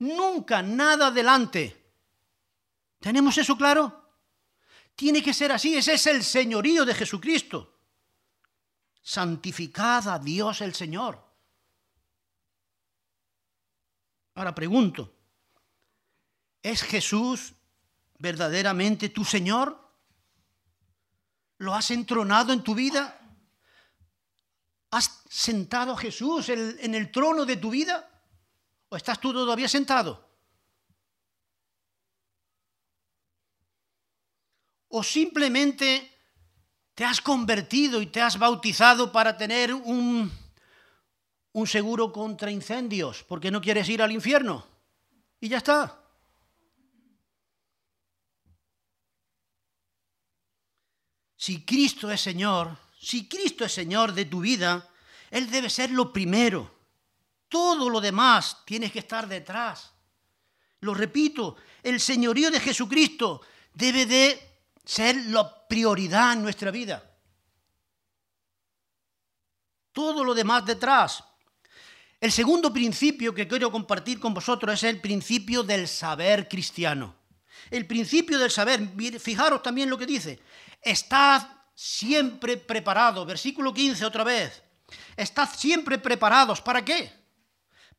Nunca 0.00 0.62
nada 0.62 1.10
delante. 1.10 1.94
¿Tenemos 3.00 3.38
eso 3.38 3.56
claro? 3.56 4.00
Tiene 4.94 5.22
que 5.22 5.32
ser 5.32 5.52
así, 5.52 5.74
ese 5.74 5.94
es 5.94 6.06
el 6.06 6.22
señorío 6.22 6.84
de 6.84 6.94
Jesucristo. 6.94 7.78
Santificad 9.02 10.20
Dios 10.20 10.60
el 10.60 10.74
Señor. 10.74 11.31
Ahora 14.34 14.54
pregunto, 14.54 15.14
¿es 16.62 16.82
Jesús 16.82 17.54
verdaderamente 18.18 19.10
tu 19.10 19.24
Señor? 19.24 19.78
¿Lo 21.58 21.74
has 21.74 21.90
entronado 21.90 22.52
en 22.52 22.62
tu 22.62 22.74
vida? 22.74 23.18
¿Has 24.90 25.22
sentado 25.28 25.92
a 25.92 25.98
Jesús 25.98 26.48
en 26.48 26.94
el 26.94 27.10
trono 27.10 27.44
de 27.44 27.56
tu 27.56 27.70
vida? 27.70 28.08
¿O 28.88 28.96
estás 28.96 29.20
tú 29.20 29.32
todavía 29.32 29.68
sentado? 29.68 30.28
¿O 34.88 35.02
simplemente 35.02 36.12
te 36.94 37.04
has 37.04 37.20
convertido 37.20 38.02
y 38.02 38.06
te 38.06 38.20
has 38.20 38.38
bautizado 38.38 39.10
para 39.10 39.36
tener 39.36 39.72
un, 39.72 40.30
un 41.52 41.66
seguro 41.66 42.12
contra 42.12 42.50
incendios, 42.50 43.24
porque 43.24 43.50
no 43.50 43.60
quieres 43.60 43.88
ir 43.88 44.02
al 44.02 44.12
infierno. 44.12 44.66
Y 45.40 45.48
ya 45.48 45.58
está. 45.58 45.98
Si 51.36 51.64
Cristo 51.64 52.10
es 52.10 52.20
Señor, 52.20 52.76
si 53.00 53.28
Cristo 53.28 53.64
es 53.64 53.72
Señor 53.72 54.12
de 54.12 54.26
tu 54.26 54.40
vida, 54.40 54.88
Él 55.30 55.50
debe 55.50 55.68
ser 55.68 55.90
lo 55.90 56.12
primero. 56.12 56.70
Todo 57.48 57.90
lo 57.90 58.00
demás 58.00 58.64
tienes 58.64 58.92
que 58.92 59.00
estar 59.00 59.26
detrás. 59.26 59.92
Lo 60.80 60.94
repito, 60.94 61.56
el 61.82 62.00
señorío 62.00 62.50
de 62.50 62.60
Jesucristo 62.60 63.42
debe 63.74 64.06
de 64.06 64.52
ser 64.84 65.16
la 65.26 65.66
prioridad 65.66 66.32
en 66.32 66.42
nuestra 66.42 66.70
vida. 66.70 67.10
Todo 69.92 70.24
lo 70.24 70.34
demás 70.34 70.64
detrás. 70.64 71.24
El 72.22 72.30
segundo 72.30 72.72
principio 72.72 73.34
que 73.34 73.48
quiero 73.48 73.72
compartir 73.72 74.20
con 74.20 74.32
vosotros 74.32 74.74
es 74.74 74.84
el 74.84 75.00
principio 75.00 75.64
del 75.64 75.88
saber 75.88 76.48
cristiano. 76.48 77.16
El 77.68 77.84
principio 77.84 78.38
del 78.38 78.48
saber, 78.48 78.80
fijaros 79.18 79.60
también 79.60 79.90
lo 79.90 79.98
que 79.98 80.06
dice, 80.06 80.38
estad 80.80 81.42
siempre 81.74 82.58
preparados, 82.58 83.26
versículo 83.26 83.74
15 83.74 84.04
otra 84.04 84.22
vez, 84.22 84.62
estad 85.16 85.48
siempre 85.52 85.98
preparados, 85.98 86.60
¿para 86.60 86.84
qué? 86.84 87.12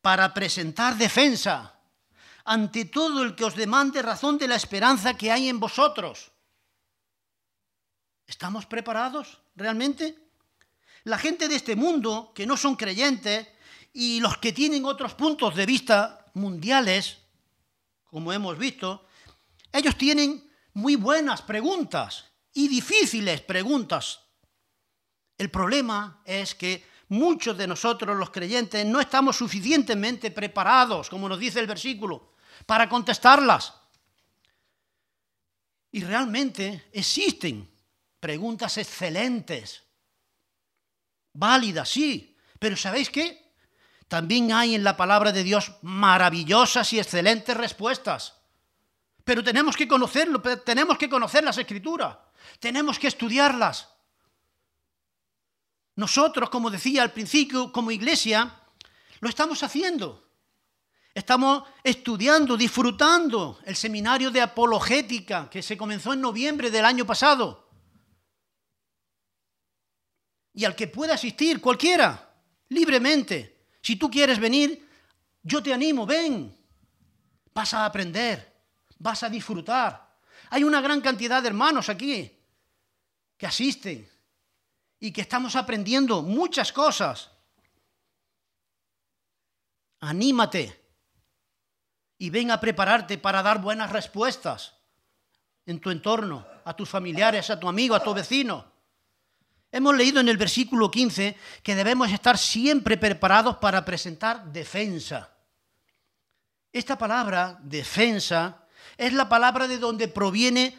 Para 0.01 0.33
presentar 0.33 0.95
defensa 0.95 1.77
ante 2.45 2.85
todo 2.85 3.23
el 3.23 3.35
que 3.35 3.43
os 3.43 3.57
demande 3.57 4.01
razón 4.01 4.37
de 4.37 4.47
la 4.47 4.55
esperanza 4.55 5.17
que 5.17 5.33
hay 5.33 5.49
en 5.49 5.59
vosotros. 5.59 6.31
¿Estamos 8.25 8.65
preparados 8.67 9.41
realmente? 9.53 10.17
La 11.03 11.17
gente 11.17 11.49
de 11.49 11.57
este 11.57 11.75
mundo, 11.75 12.31
que 12.33 12.47
no 12.47 12.55
son 12.55 12.77
creyentes, 12.77 13.49
y 13.93 14.19
los 14.19 14.37
que 14.37 14.51
tienen 14.51 14.85
otros 14.85 15.13
puntos 15.13 15.55
de 15.55 15.67
vista 15.67 16.25
mundiales, 16.33 17.19
como 18.03 18.33
hemos 18.33 18.57
visto, 18.57 19.05
ellos 19.71 19.95
tienen 19.95 20.51
muy 20.73 20.95
buenas 20.95 21.43
preguntas 21.43 22.25
y 22.53 22.67
difíciles 22.67 23.41
preguntas. 23.41 24.19
El 25.37 25.51
problema 25.51 26.21
es 26.25 26.55
que 26.55 26.85
muchos 27.09 27.55
de 27.57 27.67
nosotros 27.67 28.17
los 28.17 28.31
creyentes 28.31 28.85
no 28.85 28.99
estamos 28.99 29.37
suficientemente 29.37 30.31
preparados, 30.31 31.09
como 31.09 31.29
nos 31.29 31.39
dice 31.39 31.59
el 31.59 31.67
versículo, 31.67 32.33
para 32.65 32.89
contestarlas. 32.89 33.73
Y 35.91 36.03
realmente 36.03 36.89
existen 36.91 37.69
preguntas 38.19 38.77
excelentes, 38.77 39.83
válidas, 41.33 41.89
sí, 41.89 42.35
pero 42.57 42.75
¿sabéis 42.75 43.09
qué? 43.11 43.42
También 44.07 44.51
hay 44.51 44.75
en 44.75 44.83
la 44.83 44.97
palabra 44.97 45.31
de 45.31 45.43
Dios 45.43 45.73
maravillosas 45.81 46.91
y 46.93 46.99
excelentes 46.99 47.55
respuestas. 47.55 48.35
Pero 49.23 49.43
tenemos 49.43 49.75
que 49.77 49.87
conocerlo, 49.87 50.41
tenemos 50.41 50.97
que 50.97 51.09
conocer 51.09 51.43
las 51.43 51.57
escrituras, 51.57 52.17
tenemos 52.59 52.99
que 52.99 53.07
estudiarlas. 53.07 53.89
Nosotros, 55.95 56.49
como 56.49 56.69
decía 56.69 57.03
al 57.03 57.11
principio, 57.11 57.71
como 57.71 57.91
iglesia, 57.91 58.59
lo 59.19 59.29
estamos 59.29 59.63
haciendo. 59.63 60.23
Estamos 61.13 61.63
estudiando, 61.83 62.57
disfrutando 62.57 63.59
el 63.65 63.75
seminario 63.75 64.31
de 64.31 64.41
apologética 64.41 65.49
que 65.49 65.61
se 65.61 65.77
comenzó 65.77 66.13
en 66.13 66.21
noviembre 66.21 66.71
del 66.71 66.85
año 66.85 67.05
pasado. 67.05 67.69
Y 70.53 70.65
al 70.65 70.75
que 70.75 70.87
pueda 70.87 71.13
asistir, 71.13 71.61
cualquiera, 71.61 72.33
libremente, 72.69 73.52
si 73.83 73.97
tú 73.97 74.09
quieres 74.09 74.39
venir, 74.39 74.89
yo 75.43 75.61
te 75.61 75.73
animo, 75.73 76.05
ven. 76.05 76.55
Vas 77.53 77.73
a 77.73 77.85
aprender, 77.85 78.51
vas 78.97 79.23
a 79.23 79.29
disfrutar. 79.29 80.15
Hay 80.49 80.63
una 80.63 80.79
gran 80.79 81.01
cantidad 81.01 81.41
de 81.41 81.49
hermanos 81.49 81.89
aquí 81.89 82.31
que 83.37 83.45
asisten 83.45 84.09
y 85.01 85.11
que 85.11 85.19
estamos 85.19 85.57
aprendiendo 85.57 86.21
muchas 86.21 86.71
cosas. 86.71 87.29
Anímate 89.99 90.81
y 92.17 92.29
ven 92.29 92.51
a 92.51 92.61
prepararte 92.61 93.17
para 93.17 93.43
dar 93.43 93.61
buenas 93.61 93.91
respuestas 93.91 94.75
en 95.65 95.81
tu 95.81 95.91
entorno, 95.91 96.47
a 96.63 96.73
tus 96.73 96.87
familiares, 96.87 97.49
a 97.49 97.59
tu 97.59 97.67
amigo, 97.67 97.95
a 97.95 98.03
tu 98.03 98.13
vecino. 98.13 98.72
Hemos 99.73 99.97
leído 99.97 100.19
en 100.19 100.29
el 100.29 100.37
versículo 100.37 100.91
15 100.91 101.35
que 101.63 101.73
debemos 101.73 102.11
estar 102.11 102.37
siempre 102.37 102.95
preparados 102.95 103.57
para 103.57 103.83
presentar 103.83 104.53
defensa. 104.53 105.31
Esta 106.71 106.95
palabra, 106.95 107.57
defensa, 107.59 108.67
es 108.95 109.13
la 109.13 109.27
palabra 109.27 109.67
de 109.67 109.79
donde 109.79 110.07
proviene 110.07 110.77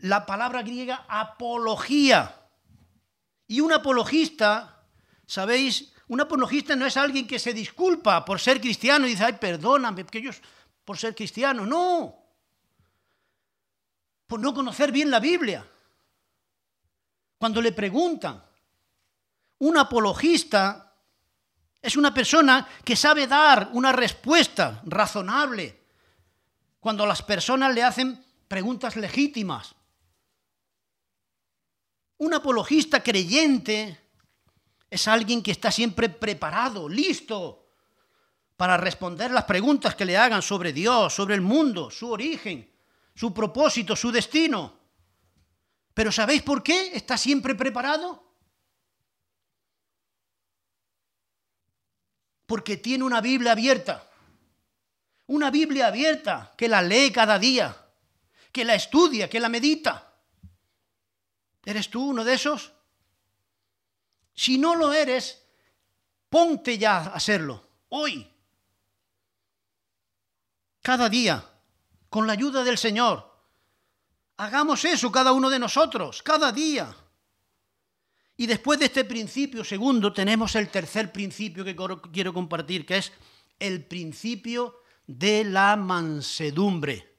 la 0.00 0.24
palabra 0.24 0.62
griega 0.62 1.04
apología. 1.06 2.34
Y 3.46 3.60
un 3.60 3.74
apologista, 3.74 4.86
¿sabéis? 5.26 5.92
Un 6.08 6.22
apologista 6.22 6.74
no 6.76 6.86
es 6.86 6.96
alguien 6.96 7.26
que 7.26 7.38
se 7.38 7.52
disculpa 7.52 8.24
por 8.24 8.40
ser 8.40 8.58
cristiano 8.58 9.06
y 9.06 9.10
dice, 9.10 9.24
ay, 9.24 9.34
perdóname, 9.34 10.06
que 10.06 10.22
yo 10.22 10.30
por 10.86 10.96
ser 10.96 11.14
cristiano. 11.14 11.66
No. 11.66 12.24
Por 14.26 14.40
no 14.40 14.54
conocer 14.54 14.92
bien 14.92 15.10
la 15.10 15.20
Biblia. 15.20 15.68
Cuando 17.38 17.60
le 17.60 17.72
preguntan, 17.72 18.42
un 19.58 19.76
apologista 19.76 20.94
es 21.80 21.96
una 21.96 22.14
persona 22.14 22.66
que 22.82 22.96
sabe 22.96 23.26
dar 23.26 23.70
una 23.72 23.92
respuesta 23.92 24.80
razonable 24.86 25.84
cuando 26.80 27.06
las 27.06 27.22
personas 27.22 27.74
le 27.74 27.82
hacen 27.82 28.24
preguntas 28.48 28.96
legítimas. 28.96 29.74
Un 32.18 32.34
apologista 32.34 33.02
creyente 33.02 34.00
es 34.88 35.08
alguien 35.08 35.42
que 35.42 35.50
está 35.50 35.70
siempre 35.70 36.08
preparado, 36.08 36.88
listo 36.88 37.66
para 38.56 38.76
responder 38.76 39.30
las 39.30 39.44
preguntas 39.44 39.94
que 39.94 40.04
le 40.04 40.16
hagan 40.16 40.40
sobre 40.40 40.72
Dios, 40.72 41.12
sobre 41.12 41.34
el 41.34 41.40
mundo, 41.40 41.90
su 41.90 42.10
origen, 42.10 42.70
su 43.14 43.34
propósito, 43.34 43.96
su 43.96 44.12
destino. 44.12 44.83
Pero 45.94 46.10
¿sabéis 46.10 46.42
por 46.42 46.62
qué 46.62 46.90
está 46.94 47.16
siempre 47.16 47.54
preparado? 47.54 48.22
Porque 52.46 52.76
tiene 52.76 53.04
una 53.04 53.20
Biblia 53.20 53.52
abierta. 53.52 54.10
Una 55.26 55.50
Biblia 55.50 55.86
abierta 55.86 56.52
que 56.56 56.68
la 56.68 56.82
lee 56.82 57.10
cada 57.12 57.38
día, 57.38 57.74
que 58.52 58.64
la 58.64 58.74
estudia, 58.74 59.30
que 59.30 59.40
la 59.40 59.48
medita. 59.48 60.12
¿Eres 61.64 61.88
tú 61.88 62.10
uno 62.10 62.24
de 62.24 62.34
esos? 62.34 62.72
Si 64.34 64.58
no 64.58 64.74
lo 64.74 64.92
eres, 64.92 65.46
ponte 66.28 66.76
ya 66.76 66.98
a 66.98 67.14
hacerlo, 67.14 67.66
hoy. 67.90 68.28
Cada 70.82 71.08
día, 71.08 71.48
con 72.10 72.26
la 72.26 72.34
ayuda 72.34 72.64
del 72.64 72.76
Señor. 72.76 73.33
Hagamos 74.36 74.84
eso 74.84 75.12
cada 75.12 75.32
uno 75.32 75.48
de 75.48 75.58
nosotros, 75.58 76.22
cada 76.22 76.50
día. 76.50 76.94
Y 78.36 78.46
después 78.46 78.78
de 78.78 78.86
este 78.86 79.04
principio 79.04 79.62
segundo 79.62 80.12
tenemos 80.12 80.54
el 80.56 80.68
tercer 80.68 81.12
principio 81.12 81.64
que 81.64 81.76
quiero 82.12 82.34
compartir, 82.34 82.84
que 82.84 82.98
es 82.98 83.12
el 83.60 83.84
principio 83.84 84.80
de 85.06 85.44
la 85.44 85.76
mansedumbre. 85.76 87.18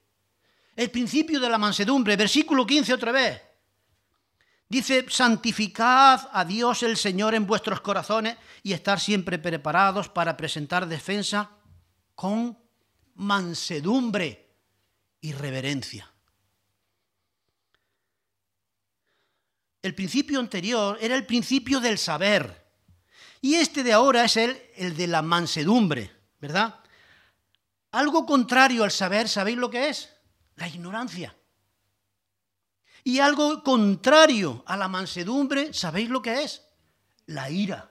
El 0.75 0.91
principio 0.91 1.39
de 1.39 1.49
la 1.49 1.57
mansedumbre, 1.57 2.17
versículo 2.17 2.65
15 2.65 2.93
otra 2.93 3.13
vez. 3.13 3.41
Dice, 4.67 5.05
santificad 5.07 6.27
a 6.33 6.43
Dios 6.43 6.83
el 6.83 6.97
Señor 6.97 7.35
en 7.35 7.47
vuestros 7.47 7.79
corazones 7.79 8.35
y 8.63 8.73
estar 8.73 8.99
siempre 8.99 9.39
preparados 9.39 10.09
para 10.09 10.35
presentar 10.35 10.87
defensa 10.87 11.51
con 12.13 12.57
mansedumbre 13.13 14.49
y 15.21 15.31
reverencia. 15.31 16.14
El 19.85 19.93
principio 19.93 20.39
anterior 20.39 20.97
era 20.99 21.13
el 21.13 21.27
principio 21.27 21.79
del 21.79 21.99
saber. 21.99 22.65
Y 23.39 23.53
este 23.53 23.83
de 23.83 23.93
ahora 23.93 24.25
es 24.25 24.35
el, 24.35 24.59
el 24.77 24.97
de 24.97 25.05
la 25.05 25.21
mansedumbre, 25.21 26.11
¿verdad? 26.41 26.79
Algo 27.91 28.25
contrario 28.25 28.83
al 28.83 28.89
saber, 28.89 29.29
¿sabéis 29.29 29.59
lo 29.59 29.69
que 29.69 29.89
es? 29.89 30.11
La 30.55 30.67
ignorancia. 30.67 31.37
Y 33.03 33.19
algo 33.19 33.61
contrario 33.61 34.63
a 34.65 34.75
la 34.75 34.87
mansedumbre, 34.87 35.71
¿sabéis 35.71 36.09
lo 36.09 36.19
que 36.19 36.41
es? 36.41 36.65
La 37.27 37.51
ira, 37.51 37.87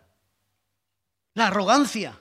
la 1.35 1.47
arrogancia. 1.47 2.21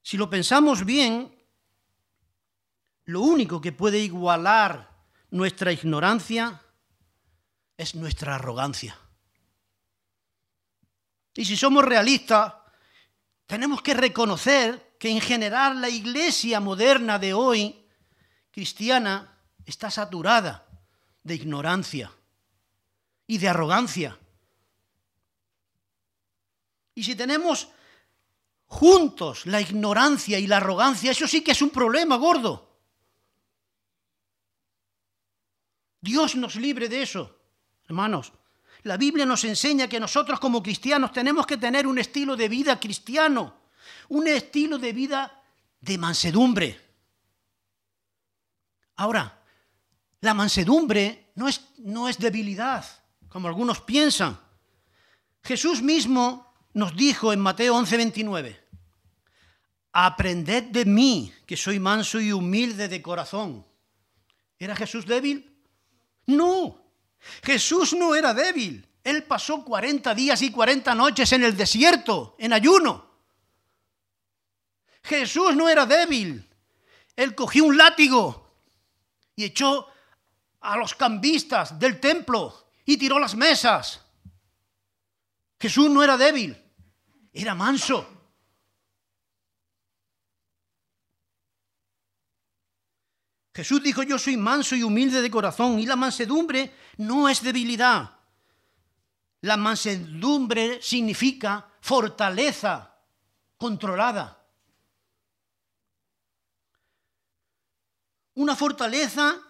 Si 0.00 0.16
lo 0.16 0.30
pensamos 0.30 0.86
bien, 0.86 1.30
lo 3.04 3.20
único 3.20 3.60
que 3.60 3.72
puede 3.72 3.98
igualar 3.98 4.96
nuestra 5.30 5.72
ignorancia 5.72 6.60
es 7.76 7.94
nuestra 7.94 8.34
arrogancia. 8.34 8.98
Y 11.34 11.44
si 11.44 11.56
somos 11.56 11.84
realistas, 11.84 12.54
tenemos 13.46 13.80
que 13.82 13.94
reconocer 13.94 14.96
que 14.98 15.10
en 15.10 15.20
general 15.20 15.80
la 15.80 15.88
iglesia 15.88 16.60
moderna 16.60 17.18
de 17.18 17.32
hoy, 17.32 17.86
cristiana, 18.50 19.38
está 19.64 19.90
saturada 19.90 20.66
de 21.22 21.34
ignorancia 21.34 22.10
y 23.26 23.38
de 23.38 23.48
arrogancia. 23.48 24.18
Y 26.94 27.04
si 27.04 27.14
tenemos 27.14 27.68
juntos 28.66 29.46
la 29.46 29.60
ignorancia 29.60 30.38
y 30.38 30.46
la 30.46 30.56
arrogancia, 30.56 31.12
eso 31.12 31.28
sí 31.28 31.42
que 31.42 31.52
es 31.52 31.62
un 31.62 31.70
problema 31.70 32.16
gordo. 32.16 32.67
Dios 36.00 36.36
nos 36.36 36.56
libre 36.56 36.88
de 36.88 37.02
eso, 37.02 37.38
hermanos. 37.86 38.32
La 38.84 38.96
Biblia 38.96 39.26
nos 39.26 39.44
enseña 39.44 39.88
que 39.88 39.98
nosotros 39.98 40.38
como 40.38 40.62
cristianos 40.62 41.12
tenemos 41.12 41.46
que 41.46 41.56
tener 41.56 41.86
un 41.86 41.98
estilo 41.98 42.36
de 42.36 42.48
vida 42.48 42.78
cristiano, 42.78 43.54
un 44.08 44.28
estilo 44.28 44.78
de 44.78 44.92
vida 44.92 45.42
de 45.80 45.98
mansedumbre. 45.98 46.80
Ahora, 48.96 49.42
la 50.20 50.34
mansedumbre 50.34 51.32
no 51.34 51.48
es, 51.48 51.60
no 51.78 52.08
es 52.08 52.18
debilidad, 52.18 52.84
como 53.28 53.48
algunos 53.48 53.80
piensan. 53.80 54.38
Jesús 55.42 55.82
mismo 55.82 56.52
nos 56.74 56.96
dijo 56.96 57.32
en 57.32 57.40
Mateo 57.40 57.74
11:29, 57.74 58.56
aprended 59.92 60.64
de 60.64 60.84
mí, 60.84 61.32
que 61.46 61.56
soy 61.56 61.78
manso 61.78 62.20
y 62.20 62.32
humilde 62.32 62.88
de 62.88 63.02
corazón. 63.02 63.66
¿Era 64.58 64.76
Jesús 64.76 65.06
débil? 65.06 65.57
No, 66.28 66.92
Jesús 67.42 67.94
no 67.94 68.14
era 68.14 68.34
débil. 68.34 68.86
Él 69.02 69.24
pasó 69.24 69.64
40 69.64 70.14
días 70.14 70.42
y 70.42 70.50
40 70.50 70.94
noches 70.94 71.32
en 71.32 71.42
el 71.42 71.56
desierto, 71.56 72.36
en 72.38 72.52
ayuno. 72.52 73.08
Jesús 75.02 75.56
no 75.56 75.70
era 75.70 75.86
débil. 75.86 76.46
Él 77.16 77.34
cogió 77.34 77.64
un 77.64 77.78
látigo 77.78 78.52
y 79.34 79.44
echó 79.44 79.88
a 80.60 80.76
los 80.76 80.94
cambistas 80.94 81.78
del 81.78 81.98
templo 81.98 82.72
y 82.84 82.98
tiró 82.98 83.18
las 83.18 83.34
mesas. 83.34 84.04
Jesús 85.58 85.88
no 85.88 86.02
era 86.04 86.18
débil, 86.18 86.62
era 87.32 87.54
manso. 87.54 88.17
Jesús 93.58 93.82
dijo, 93.82 94.04
yo 94.04 94.20
soy 94.20 94.36
manso 94.36 94.76
y 94.76 94.84
humilde 94.84 95.20
de 95.20 95.32
corazón, 95.32 95.80
y 95.80 95.86
la 95.86 95.96
mansedumbre 95.96 96.72
no 96.98 97.28
es 97.28 97.42
debilidad. 97.42 98.08
La 99.40 99.56
mansedumbre 99.56 100.80
significa 100.80 101.68
fortaleza 101.80 102.94
controlada. 103.56 104.46
Una 108.34 108.54
fortaleza 108.54 109.40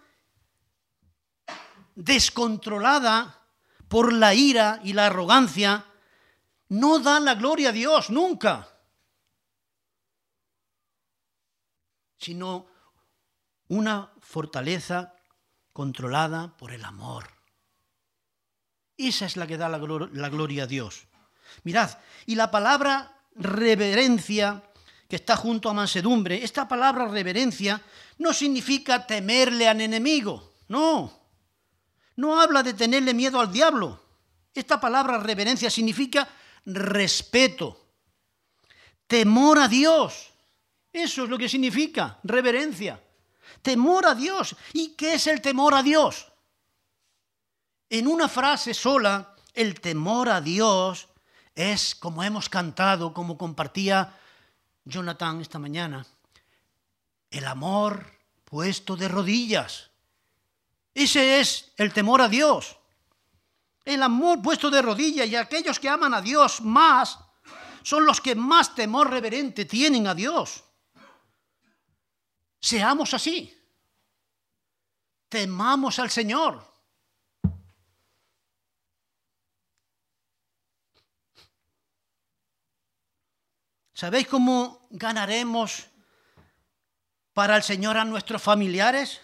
descontrolada 1.95 3.47
por 3.89 4.15
la 4.15 4.33
ira 4.33 4.81
y 4.85 4.95
la 4.95 5.09
arrogancia 5.09 5.85
no 6.71 6.99
da 6.99 7.21
la 7.21 7.35
gloria 7.35 7.69
a 7.69 7.73
Dios 7.73 8.09
nunca, 8.09 8.75
sino 12.17 12.78
una 13.69 14.11
fortaleza 14.21 15.15
controlada 15.73 16.57
por 16.57 16.73
el 16.73 16.85
amor. 16.85 17.29
Esa 18.97 19.27
es 19.27 19.37
la 19.37 19.47
que 19.47 19.57
da 19.57 19.69
la, 19.69 19.79
gloria 19.79 20.65
a 20.65 20.67
Dios. 20.67 21.07
Mirad, 21.63 21.91
y 22.27 22.35
la 22.35 22.51
palabra 22.51 23.17
reverencia, 23.37 24.65
que 25.09 25.17
está 25.17 25.37
junto 25.37 25.71
a 25.71 25.75
mansedumbre, 25.75 26.43
esta 26.43 26.67
palabra 26.67 27.07
reverencia 27.07 27.81
no 28.19 28.33
significa 28.33 29.07
temerle 29.07 29.69
al 29.69 29.81
enemigo, 29.81 30.55
no. 30.69 31.17
No 32.17 32.41
habla 32.41 32.65
de 32.65 32.75
tenerle 32.75 33.15
miedo 33.15 33.39
al 33.39 33.53
diablo. 33.53 34.03
Esta 34.53 34.81
palabra 34.81 35.19
reverencia 35.19 35.71
significa 35.71 36.29
respeto, 36.67 37.87
temor 39.07 39.61
a 39.61 39.69
Dios. 39.69 40.31
Eso 40.93 41.23
es 41.23 41.31
lo 41.31 41.39
que 41.39 41.49
significa 41.49 42.19
reverencia. 42.25 43.01
Temor 43.69 44.07
a 44.07 44.15
Dios. 44.15 44.57
¿Y 44.73 44.95
qué 44.95 45.13
es 45.13 45.27
el 45.27 45.43
temor 45.43 45.75
a 45.75 45.83
Dios? 45.83 46.33
En 47.91 48.07
una 48.07 48.27
frase 48.27 48.73
sola, 48.73 49.35
el 49.53 49.79
temor 49.79 50.31
a 50.31 50.41
Dios 50.41 51.07
es, 51.55 51.95
como 51.95 52.25
hemos 52.25 52.49
cantado, 52.49 53.13
como 53.13 53.37
compartía 53.37 54.19
Jonathan 54.87 55.43
esta 55.43 55.59
mañana, 55.59 56.07
el 57.31 57.45
amor 57.45 58.11
puesto 58.47 58.97
de 58.97 59.07
rodillas. 59.07 59.91
Ese 60.95 61.39
es 61.39 61.71
el 61.77 61.93
temor 61.93 62.23
a 62.23 62.29
Dios. 62.31 62.75
El 63.85 64.03
amor 64.03 64.41
puesto 64.41 64.71
de 64.71 64.81
rodillas 64.81 65.29
y 65.29 65.37
aquellos 65.37 65.79
que 65.79 65.91
aman 65.91 66.15
a 66.15 66.23
Dios 66.23 66.63
más 66.63 67.19
son 67.83 68.07
los 68.07 68.23
que 68.23 68.35
más 68.35 68.75
temor 68.75 69.11
reverente 69.11 69.67
tienen 69.67 70.07
a 70.07 70.15
Dios. 70.15 70.65
Seamos 72.59 73.13
así. 73.13 73.55
Temamos 75.29 75.99
al 75.99 76.11
Señor. 76.11 76.67
¿Sabéis 83.93 84.29
cómo 84.29 84.87
ganaremos 84.91 85.89
para 87.35 87.57
el 87.57 87.63
Señor 87.63 87.97
a 87.97 88.05
nuestros 88.05 88.41
familiares, 88.41 89.21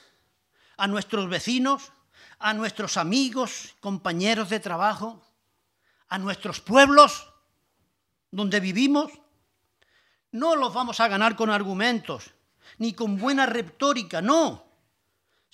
a 0.76 0.88
nuestros 0.88 1.28
vecinos, 1.28 1.92
a 2.40 2.52
nuestros 2.54 2.96
amigos, 2.96 3.76
compañeros 3.80 4.50
de 4.50 4.58
trabajo, 4.60 5.24
a 6.08 6.18
nuestros 6.18 6.60
pueblos 6.60 7.32
donde 8.32 8.58
vivimos? 8.58 9.12
No 10.32 10.56
los 10.56 10.74
vamos 10.74 10.98
a 10.98 11.06
ganar 11.06 11.36
con 11.36 11.50
argumentos, 11.50 12.34
ni 12.78 12.94
con 12.94 13.16
buena 13.16 13.46
retórica, 13.46 14.20
no, 14.20 14.63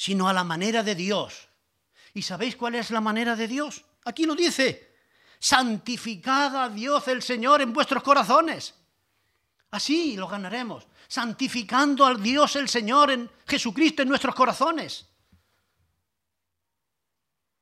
sino 0.00 0.30
a 0.30 0.32
la 0.32 0.44
manera 0.44 0.82
de 0.82 0.94
Dios. 0.94 1.50
¿Y 2.14 2.22
sabéis 2.22 2.56
cuál 2.56 2.76
es 2.76 2.90
la 2.90 3.02
manera 3.02 3.36
de 3.36 3.46
Dios? 3.46 3.84
Aquí 4.06 4.24
lo 4.24 4.34
dice, 4.34 4.94
santificad 5.38 6.56
a 6.56 6.70
Dios 6.70 7.06
el 7.08 7.20
Señor 7.22 7.60
en 7.60 7.74
vuestros 7.74 8.02
corazones 8.02 8.72
Así 9.72 10.16
lo 10.16 10.26
ganaremos, 10.26 10.86
santificando 11.06 12.06
al 12.06 12.22
Dios 12.22 12.56
el 12.56 12.68
Señor 12.68 13.10
en 13.10 13.30
Jesucristo 13.46 14.00
en 14.00 14.08
nuestros 14.08 14.34
corazones. 14.34 15.06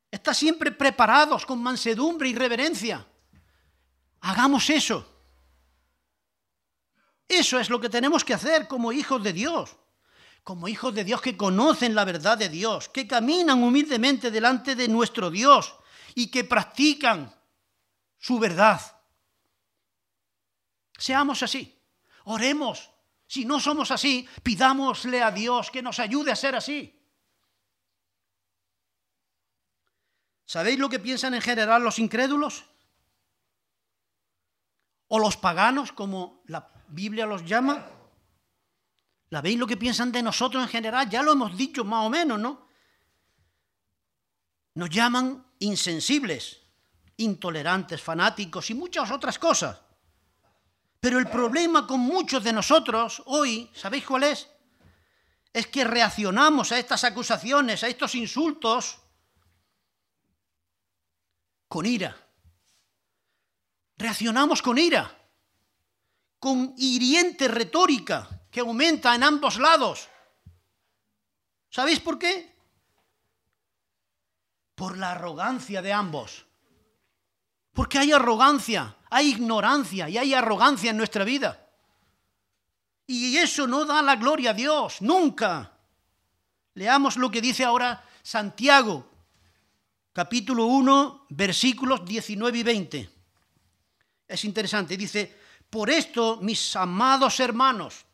Está 0.09 0.33
siempre 0.33 0.71
preparados 0.71 1.45
con 1.45 1.61
mansedumbre 1.61 2.29
y 2.29 2.37
reverencia. 2.37 3.05
Hagamos 4.21 4.71
eso. 4.71 5.07
Eso 7.27 7.59
es 7.59 7.69
lo 7.69 7.81
que 7.81 7.91
tenemos 7.91 8.25
que 8.25 8.33
hacer 8.33 8.69
como 8.69 8.93
hijos 8.93 9.23
de 9.25 9.33
Dios. 9.33 9.77
Como 10.49 10.67
hijos 10.67 10.95
de 10.95 11.05
Dios 11.05 11.21
que 11.21 11.37
conocen 11.37 11.95
la 11.95 12.07
verdad 12.07 12.39
de 12.39 12.49
Dios, 12.49 12.89
que 12.89 13.07
caminan 13.07 13.63
humildemente 13.63 14.31
delante 14.31 14.75
de 14.75 14.89
nuestro 14.89 15.31
Dios 15.31 15.75
y 16.15 16.31
que 16.31 16.43
practican 16.43 17.39
su 18.19 18.39
verdad. 18.39 18.81
Seamos 20.97 21.43
así. 21.43 21.79
Oremos. 22.25 22.91
Si 23.27 23.45
no 23.45 23.61
somos 23.61 23.91
así, 23.91 24.27
pidámosle 24.43 25.23
a 25.23 25.31
Dios 25.31 25.71
que 25.71 25.83
nos 25.83 25.99
ayude 25.99 26.33
a 26.33 26.37
ser 26.37 26.57
así. 26.57 26.99
¿Sabéis 30.47 30.79
lo 30.79 30.89
que 30.89 30.99
piensan 30.99 31.35
en 31.35 31.43
general 31.43 31.83
los 31.83 31.99
incrédulos? 31.99 32.65
O 35.09 35.19
los 35.19 35.37
paganos, 35.37 35.93
como 35.93 36.41
la 36.47 36.73
Biblia 36.89 37.27
los 37.27 37.45
llama. 37.45 37.98
¿La 39.31 39.43
veis 39.43 39.59
lo 39.59 39.67
que 39.67 39.77
piensan 39.77 40.11
de 40.11 40.23
nosotros 40.23 40.63
en 40.63 40.69
general? 40.69 41.09
Ya 41.09 41.23
lo 41.23 41.33
hemos 41.33 41.57
dicho 41.57 41.85
más 41.85 42.07
o 42.07 42.11
menos, 42.11 42.39
¿no? 42.39 42.67
Nos 44.75 44.89
llaman 44.89 45.45
insensibles, 45.59 46.61
intolerantes, 47.17 48.01
fanáticos 48.01 48.71
y 48.71 48.75
muchas 48.75 49.11
otras 49.11 49.39
cosas. 49.39 49.81
Pero 51.01 51.19
el 51.19 51.29
problema 51.29 51.87
con 51.87 52.01
muchos 52.01 52.43
de 52.43 52.53
nosotros 52.53 53.23
hoy, 53.27 53.71
¿sabéis 53.75 54.05
cuál 54.05 54.25
es? 54.25 54.49
Es 55.53 55.67
que 55.67 55.85
reaccionamos 55.85 56.73
a 56.73 56.79
estas 56.79 57.05
acusaciones, 57.05 57.83
a 57.83 57.89
estos 57.89 58.15
insultos, 58.15 58.99
con 61.67 61.85
ira. 61.85 62.17
Reaccionamos 63.97 64.63
con 64.63 64.79
ira, 64.79 65.17
con 66.39 66.75
hiriente 66.79 67.49
retórica 67.49 68.38
que 68.59 68.63
aumenta 68.63 69.15
en 69.15 69.23
ambos 69.23 69.57
lados. 69.57 70.09
¿Sabéis 71.71 72.01
por 72.01 72.19
qué? 72.19 72.59
por 74.75 74.97
la 74.97 75.11
arrogancia 75.11 75.83
de 75.83 75.93
ambos. 75.93 76.47
Porque 77.73 77.99
hay 77.99 78.13
arrogancia, 78.13 78.97
hay 79.11 79.31
ignorancia 79.31 80.09
y 80.09 80.17
hay 80.19 80.33
arrogancia 80.33 80.91
en 80.93 80.97
nuestra 80.97 81.25
vida. 81.25 81.69
Y 83.07 83.37
eso 83.37 83.67
no 83.67 83.85
da 83.85 84.01
la 84.03 84.15
gloria 84.15 84.51
a 84.51 84.55
Dios, 84.55 85.03
nunca. 85.03 85.73
Leamos 86.75 87.17
lo 87.17 87.29
que 87.29 87.41
dice 87.41 87.65
ahora 87.65 88.05
Santiago, 88.23 89.11
capítulo 90.13 90.67
1, 90.67 91.27
versículos 91.31 92.05
19 92.05 92.59
y 92.59 92.63
20. 92.63 93.11
Es 94.29 94.45
interesante, 94.45 94.97
dice, 94.97 95.37
por 95.69 95.91
esto, 95.91 96.39
mis 96.41 96.77
amados 96.77 97.41
hermanos, 97.41 98.05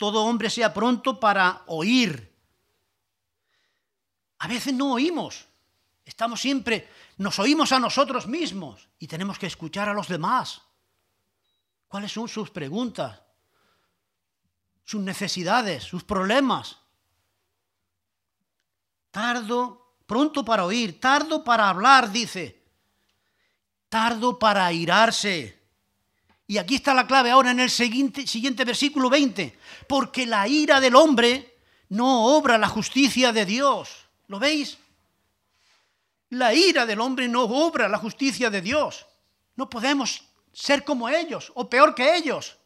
todo 0.00 0.24
hombre 0.24 0.48
sea 0.48 0.72
pronto 0.72 1.20
para 1.20 1.62
oír. 1.66 2.34
A 4.38 4.48
veces 4.48 4.72
no 4.72 4.94
oímos, 4.94 5.46
estamos 6.06 6.40
siempre, 6.40 6.88
nos 7.18 7.38
oímos 7.38 7.70
a 7.72 7.78
nosotros 7.78 8.26
mismos 8.26 8.88
y 8.98 9.06
tenemos 9.06 9.38
que 9.38 9.46
escuchar 9.46 9.90
a 9.90 9.92
los 9.92 10.08
demás. 10.08 10.62
¿Cuáles 11.86 12.12
son 12.12 12.28
sus 12.28 12.48
preguntas? 12.48 13.20
Sus 14.84 15.02
necesidades, 15.02 15.84
sus 15.84 16.02
problemas. 16.02 16.78
Tardo, 19.10 19.96
pronto 20.06 20.46
para 20.46 20.64
oír, 20.64 20.98
tardo 20.98 21.44
para 21.44 21.68
hablar, 21.68 22.10
dice. 22.10 22.64
Tardo 23.90 24.38
para 24.38 24.64
airarse. 24.64 25.59
Y 26.50 26.58
aquí 26.58 26.74
está 26.74 26.92
la 26.94 27.06
clave 27.06 27.30
ahora 27.30 27.52
en 27.52 27.60
el 27.60 27.70
siguiente, 27.70 28.26
siguiente 28.26 28.64
versículo 28.64 29.08
20. 29.08 29.56
Porque 29.86 30.26
la 30.26 30.48
ira 30.48 30.80
del 30.80 30.96
hombre 30.96 31.56
no 31.90 32.24
obra 32.36 32.58
la 32.58 32.66
justicia 32.66 33.32
de 33.32 33.46
Dios. 33.46 34.08
¿Lo 34.26 34.40
veis? 34.40 34.76
La 36.30 36.52
ira 36.52 36.86
del 36.86 37.00
hombre 37.00 37.28
no 37.28 37.44
obra 37.44 37.88
la 37.88 37.98
justicia 37.98 38.50
de 38.50 38.62
Dios. 38.62 39.06
No 39.54 39.70
podemos 39.70 40.24
ser 40.52 40.82
como 40.82 41.08
ellos 41.08 41.52
o 41.54 41.70
peor 41.70 41.94
que 41.94 42.16
ellos. 42.16 42.58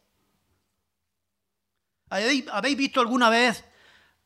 ¿Habéis 2.09 2.79
visto 2.79 3.03
alguna 3.03 3.29
vez 3.29 3.67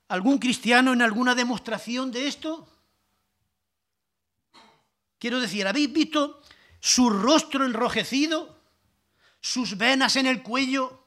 algún 0.06 0.38
cristiano 0.38 0.92
en 0.92 1.02
alguna 1.02 1.34
demostración 1.34 2.12
de 2.12 2.28
esto? 2.28 2.68
Quiero 5.18 5.40
decir, 5.40 5.66
¿habéis 5.66 5.92
visto 5.92 6.44
su 6.78 7.10
rostro 7.10 7.64
enrojecido? 7.66 8.57
¿Sus 9.40 9.76
venas 9.76 10.16
en 10.16 10.26
el 10.26 10.42
cuello 10.42 11.06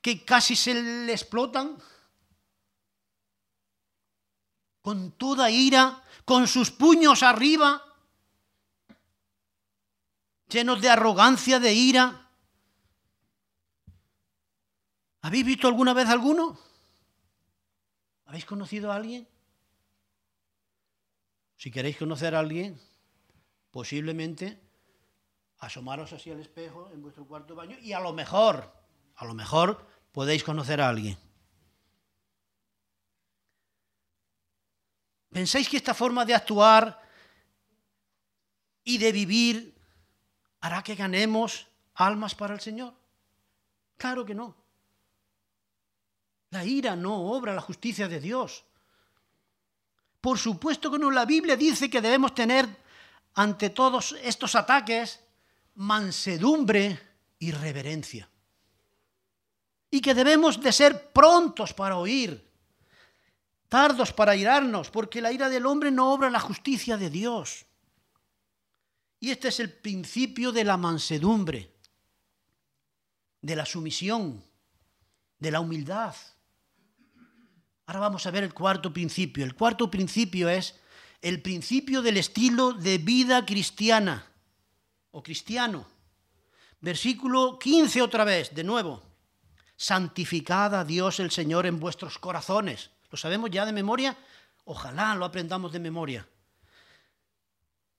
que 0.00 0.24
casi 0.24 0.54
se 0.54 0.74
le 0.74 1.12
explotan? 1.12 1.78
Con 4.82 5.12
toda 5.12 5.50
ira, 5.50 6.04
con 6.24 6.46
sus 6.46 6.70
puños 6.70 7.22
arriba, 7.22 7.82
llenos 10.48 10.80
de 10.80 10.88
arrogancia, 10.88 11.58
de 11.58 11.72
ira. 11.72 12.30
¿Habéis 15.20 15.44
visto 15.44 15.66
alguna 15.66 15.92
vez 15.92 16.08
alguno? 16.08 16.58
¿Habéis 18.26 18.44
conocido 18.44 18.92
a 18.92 18.96
alguien? 18.96 19.26
Si 21.56 21.70
queréis 21.70 21.96
conocer 21.96 22.34
a 22.34 22.38
alguien, 22.38 22.80
posiblemente 23.70 24.67
asomaros 25.58 26.12
así 26.12 26.30
al 26.30 26.40
espejo 26.40 26.90
en 26.92 27.02
vuestro 27.02 27.26
cuarto 27.26 27.54
baño 27.54 27.76
y 27.80 27.92
a 27.92 28.00
lo 28.00 28.12
mejor, 28.12 28.72
a 29.16 29.24
lo 29.24 29.34
mejor 29.34 29.86
podéis 30.12 30.44
conocer 30.44 30.80
a 30.80 30.88
alguien. 30.88 31.18
¿Pensáis 35.30 35.68
que 35.68 35.76
esta 35.76 35.94
forma 35.94 36.24
de 36.24 36.34
actuar 36.34 37.00
y 38.82 38.98
de 38.98 39.12
vivir 39.12 39.74
hará 40.60 40.82
que 40.82 40.94
ganemos 40.94 41.68
almas 41.94 42.34
para 42.34 42.54
el 42.54 42.60
Señor? 42.60 42.94
Claro 43.96 44.24
que 44.24 44.34
no. 44.34 44.56
La 46.50 46.64
ira 46.64 46.96
no 46.96 47.30
obra 47.30 47.52
la 47.52 47.60
justicia 47.60 48.08
de 48.08 48.20
Dios. 48.20 48.64
Por 50.20 50.38
supuesto 50.38 50.90
que 50.90 50.98
no. 50.98 51.10
La 51.10 51.26
Biblia 51.26 51.56
dice 51.56 51.90
que 51.90 52.00
debemos 52.00 52.34
tener 52.34 52.66
ante 53.34 53.70
todos 53.70 54.16
estos 54.22 54.54
ataques 54.54 55.20
mansedumbre 55.78 56.98
y 57.38 57.52
reverencia. 57.52 58.28
Y 59.90 60.00
que 60.00 60.12
debemos 60.12 60.60
de 60.60 60.72
ser 60.72 61.12
prontos 61.12 61.72
para 61.72 61.96
oír, 61.96 62.44
tardos 63.68 64.12
para 64.12 64.34
irarnos, 64.34 64.90
porque 64.90 65.20
la 65.20 65.32
ira 65.32 65.48
del 65.48 65.66
hombre 65.66 65.90
no 65.90 66.12
obra 66.12 66.30
la 66.30 66.40
justicia 66.40 66.96
de 66.96 67.10
Dios. 67.10 67.64
Y 69.20 69.30
este 69.30 69.48
es 69.48 69.60
el 69.60 69.72
principio 69.72 70.50
de 70.50 70.64
la 70.64 70.76
mansedumbre, 70.76 71.72
de 73.40 73.56
la 73.56 73.64
sumisión, 73.64 74.42
de 75.38 75.50
la 75.52 75.60
humildad. 75.60 76.14
Ahora 77.86 78.00
vamos 78.00 78.26
a 78.26 78.32
ver 78.32 78.42
el 78.42 78.52
cuarto 78.52 78.92
principio. 78.92 79.44
El 79.44 79.54
cuarto 79.54 79.90
principio 79.90 80.48
es 80.48 80.74
el 81.22 81.40
principio 81.40 82.02
del 82.02 82.16
estilo 82.16 82.72
de 82.72 82.98
vida 82.98 83.46
cristiana 83.46 84.27
o 85.10 85.22
cristiano. 85.22 85.86
Versículo 86.80 87.58
15 87.58 88.02
otra 88.02 88.24
vez, 88.24 88.54
de 88.54 88.64
nuevo. 88.64 89.02
Santificad 89.76 90.74
a 90.74 90.84
Dios 90.84 91.20
el 91.20 91.30
Señor 91.30 91.66
en 91.66 91.80
vuestros 91.80 92.18
corazones. 92.18 92.90
¿Lo 93.10 93.18
sabemos 93.18 93.50
ya 93.50 93.64
de 93.64 93.72
memoria? 93.72 94.16
Ojalá 94.64 95.14
lo 95.14 95.24
aprendamos 95.24 95.72
de 95.72 95.80
memoria. 95.80 96.28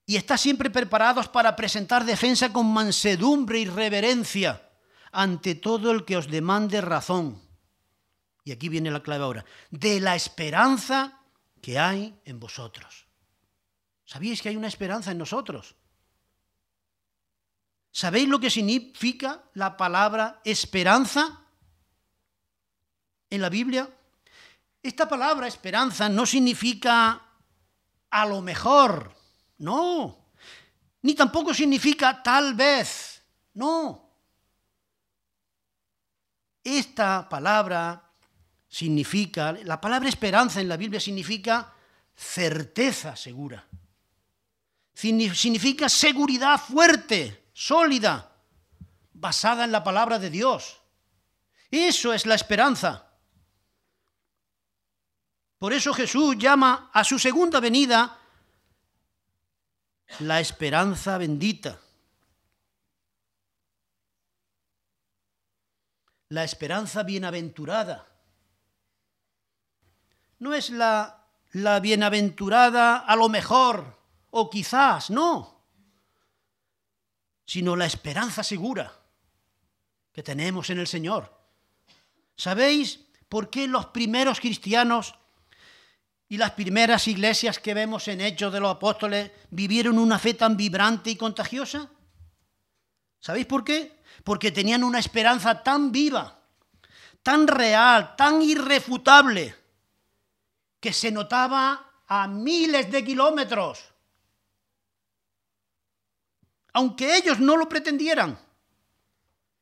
Y 0.06 0.16
está 0.16 0.36
siempre 0.36 0.70
preparados 0.70 1.28
para 1.28 1.54
presentar 1.56 2.04
defensa 2.04 2.52
con 2.52 2.72
mansedumbre 2.72 3.60
y 3.60 3.66
reverencia 3.66 4.68
ante 5.12 5.54
todo 5.54 5.90
el 5.90 6.04
que 6.04 6.16
os 6.16 6.28
demande 6.28 6.80
razón 6.80 7.40
y 8.44 8.52
aquí 8.52 8.68
viene 8.68 8.90
la 8.90 9.02
clave 9.02 9.24
ahora, 9.24 9.44
de 9.70 10.00
la 10.00 10.16
esperanza 10.16 11.20
que 11.60 11.78
hay 11.78 12.18
en 12.24 12.40
vosotros. 12.40 13.06
¿Sabéis 14.04 14.42
que 14.42 14.48
hay 14.48 14.56
una 14.56 14.68
esperanza 14.68 15.12
en 15.12 15.18
nosotros? 15.18 15.76
¿Sabéis 17.92 18.28
lo 18.28 18.38
que 18.38 18.50
significa 18.50 19.42
la 19.54 19.76
palabra 19.76 20.40
esperanza 20.44 21.40
en 23.28 23.40
la 23.40 23.48
Biblia? 23.48 23.88
Esta 24.82 25.08
palabra 25.08 25.46
esperanza 25.46 26.08
no 26.08 26.24
significa 26.24 27.20
a 28.10 28.26
lo 28.26 28.40
mejor, 28.40 29.14
no. 29.58 30.32
Ni 31.02 31.14
tampoco 31.14 31.52
significa 31.52 32.22
tal 32.22 32.54
vez, 32.54 33.22
no. 33.54 34.08
Esta 36.62 37.28
palabra 37.28 38.10
significa, 38.68 39.52
la 39.52 39.80
palabra 39.80 40.08
esperanza 40.08 40.60
en 40.60 40.68
la 40.68 40.76
Biblia 40.76 41.00
significa 41.00 41.74
certeza 42.14 43.16
segura. 43.16 43.66
Significa 44.94 45.88
seguridad 45.88 46.60
fuerte, 46.60 47.39
sólida, 47.60 48.32
basada 49.12 49.64
en 49.64 49.72
la 49.72 49.84
palabra 49.84 50.18
de 50.18 50.30
Dios. 50.30 50.80
Eso 51.70 52.14
es 52.14 52.24
la 52.24 52.34
esperanza. 52.34 53.06
Por 55.58 55.74
eso 55.74 55.92
Jesús 55.92 56.38
llama 56.38 56.90
a 56.90 57.04
su 57.04 57.18
segunda 57.18 57.60
venida 57.60 58.18
la 60.20 60.40
esperanza 60.40 61.18
bendita. 61.18 61.78
La 66.30 66.44
esperanza 66.44 67.02
bienaventurada 67.02 68.06
no 70.38 70.54
es 70.54 70.70
la, 70.70 71.26
la 71.52 71.78
bienaventurada 71.80 72.96
a 72.96 73.16
lo 73.16 73.28
mejor 73.28 73.98
o 74.30 74.48
quizás, 74.48 75.10
no, 75.10 75.59
sino 77.50 77.74
la 77.74 77.84
esperanza 77.84 78.44
segura 78.44 78.92
que 80.12 80.22
tenemos 80.22 80.70
en 80.70 80.78
el 80.78 80.86
Señor. 80.86 81.36
¿Sabéis 82.36 83.00
por 83.28 83.50
qué 83.50 83.66
los 83.66 83.86
primeros 83.86 84.38
cristianos 84.38 85.16
y 86.28 86.36
las 86.36 86.52
primeras 86.52 87.08
iglesias 87.08 87.58
que 87.58 87.74
vemos 87.74 88.06
en 88.06 88.20
Hechos 88.20 88.52
de 88.52 88.60
los 88.60 88.76
Apóstoles 88.76 89.32
vivieron 89.50 89.98
una 89.98 90.20
fe 90.20 90.34
tan 90.34 90.56
vibrante 90.56 91.10
y 91.10 91.16
contagiosa? 91.16 91.90
¿Sabéis 93.18 93.46
por 93.46 93.64
qué? 93.64 94.00
Porque 94.22 94.52
tenían 94.52 94.84
una 94.84 95.00
esperanza 95.00 95.60
tan 95.60 95.90
viva, 95.90 96.44
tan 97.20 97.48
real, 97.48 98.14
tan 98.14 98.42
irrefutable, 98.42 99.56
que 100.78 100.92
se 100.92 101.10
notaba 101.10 101.94
a 102.06 102.28
miles 102.28 102.92
de 102.92 103.04
kilómetros, 103.04 103.89
aunque 106.72 107.16
ellos 107.16 107.40
no 107.40 107.56
lo 107.56 107.68
pretendieran. 107.68 108.38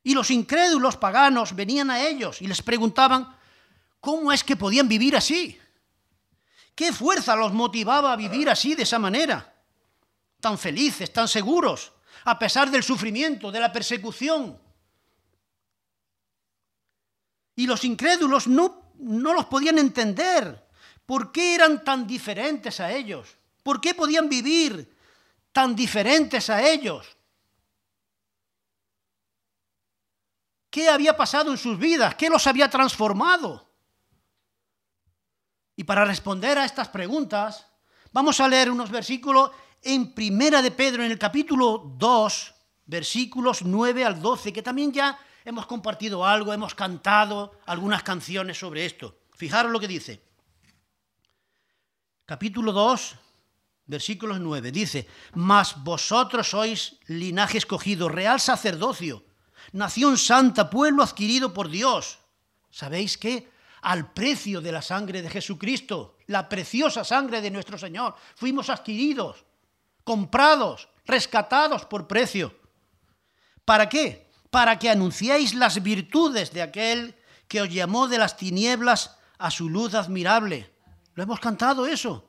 Y 0.03 0.13
los 0.13 0.31
incrédulos 0.31 0.97
paganos 0.97 1.55
venían 1.55 1.89
a 1.91 2.01
ellos 2.01 2.41
y 2.41 2.47
les 2.47 2.61
preguntaban 2.61 3.35
cómo 3.99 4.31
es 4.31 4.43
que 4.43 4.55
podían 4.55 4.87
vivir 4.87 5.15
así, 5.15 5.59
¿Qué 6.79 6.93
fuerza 6.93 7.35
los 7.35 7.51
motivaba 7.51 8.13
a 8.13 8.15
vivir 8.15 8.49
así, 8.49 8.73
de 8.73 8.83
esa 8.83 8.97
manera? 8.97 9.53
Tan 10.39 10.57
felices, 10.57 11.11
tan 11.11 11.27
seguros, 11.27 11.91
a 12.23 12.39
pesar 12.39 12.71
del 12.71 12.83
sufrimiento, 12.83 13.51
de 13.51 13.59
la 13.59 13.69
persecución. 13.69 14.57
Y 17.57 17.67
los 17.67 17.83
incrédulos 17.83 18.47
no, 18.47 18.93
no 18.97 19.33
los 19.33 19.43
podían 19.47 19.77
entender. 19.77 20.65
¿Por 21.05 21.33
qué 21.33 21.53
eran 21.53 21.83
tan 21.83 22.07
diferentes 22.07 22.79
a 22.79 22.93
ellos? 22.93 23.35
¿Por 23.61 23.81
qué 23.81 23.93
podían 23.93 24.29
vivir 24.29 24.89
tan 25.51 25.75
diferentes 25.75 26.49
a 26.49 26.67
ellos? 26.67 27.17
¿Qué 30.69 30.89
había 30.89 31.17
pasado 31.17 31.51
en 31.51 31.57
sus 31.57 31.77
vidas? 31.77 32.15
¿Qué 32.15 32.29
los 32.29 32.45
había 32.45 32.69
transformado? 32.69 33.67
Y 35.75 35.83
para 35.83 36.05
responder 36.05 36.57
a 36.57 36.65
estas 36.65 36.89
preguntas, 36.89 37.65
vamos 38.11 38.39
a 38.39 38.47
leer 38.47 38.69
unos 38.69 38.91
versículos 38.91 39.51
en 39.81 40.13
Primera 40.13 40.61
de 40.61 40.71
Pedro, 40.71 41.03
en 41.03 41.11
el 41.11 41.17
capítulo 41.17 41.93
2, 41.97 42.53
versículos 42.85 43.63
9 43.63 44.05
al 44.05 44.21
12, 44.21 44.53
que 44.53 44.61
también 44.61 44.91
ya 44.91 45.17
hemos 45.45 45.65
compartido 45.65 46.25
algo, 46.25 46.53
hemos 46.53 46.75
cantado 46.75 47.59
algunas 47.65 48.03
canciones 48.03 48.57
sobre 48.57 48.85
esto. 48.85 49.19
Fijaros 49.33 49.71
lo 49.71 49.79
que 49.79 49.87
dice. 49.87 50.21
Capítulo 52.25 52.71
2, 52.71 53.15
versículos 53.89 54.39
9. 54.39 54.71
Dice, 54.71 55.09
mas 55.33 55.75
vosotros 55.83 56.47
sois 56.47 57.01
linaje 57.09 57.57
escogido, 57.57 58.07
real 58.07 58.39
sacerdocio, 58.39 59.25
nación 59.73 60.17
santa, 60.17 60.69
pueblo 60.69 61.01
adquirido 61.01 61.51
por 61.51 61.67
Dios. 61.67 62.19
¿Sabéis 62.69 63.17
qué? 63.17 63.49
Al 63.81 64.13
precio 64.13 64.61
de 64.61 64.71
la 64.71 64.81
sangre 64.81 65.21
de 65.21 65.29
Jesucristo, 65.29 66.17
la 66.27 66.47
preciosa 66.47 67.03
sangre 67.03 67.41
de 67.41 67.49
nuestro 67.49 67.77
Señor, 67.77 68.15
fuimos 68.35 68.69
adquiridos, 68.69 69.43
comprados, 70.03 70.89
rescatados 71.05 71.85
por 71.85 72.05
precio. 72.05 72.53
¿Para 73.65 73.89
qué? 73.89 74.29
Para 74.51 74.77
que 74.77 74.89
anunciéis 74.89 75.55
las 75.55 75.81
virtudes 75.81 76.53
de 76.53 76.61
aquel 76.61 77.15
que 77.47 77.61
os 77.61 77.69
llamó 77.69 78.07
de 78.07 78.19
las 78.19 78.37
tinieblas 78.37 79.17
a 79.39 79.49
su 79.49 79.69
luz 79.69 79.95
admirable. 79.95 80.71
Lo 81.15 81.23
hemos 81.23 81.39
cantado 81.39 81.87
eso. 81.87 82.28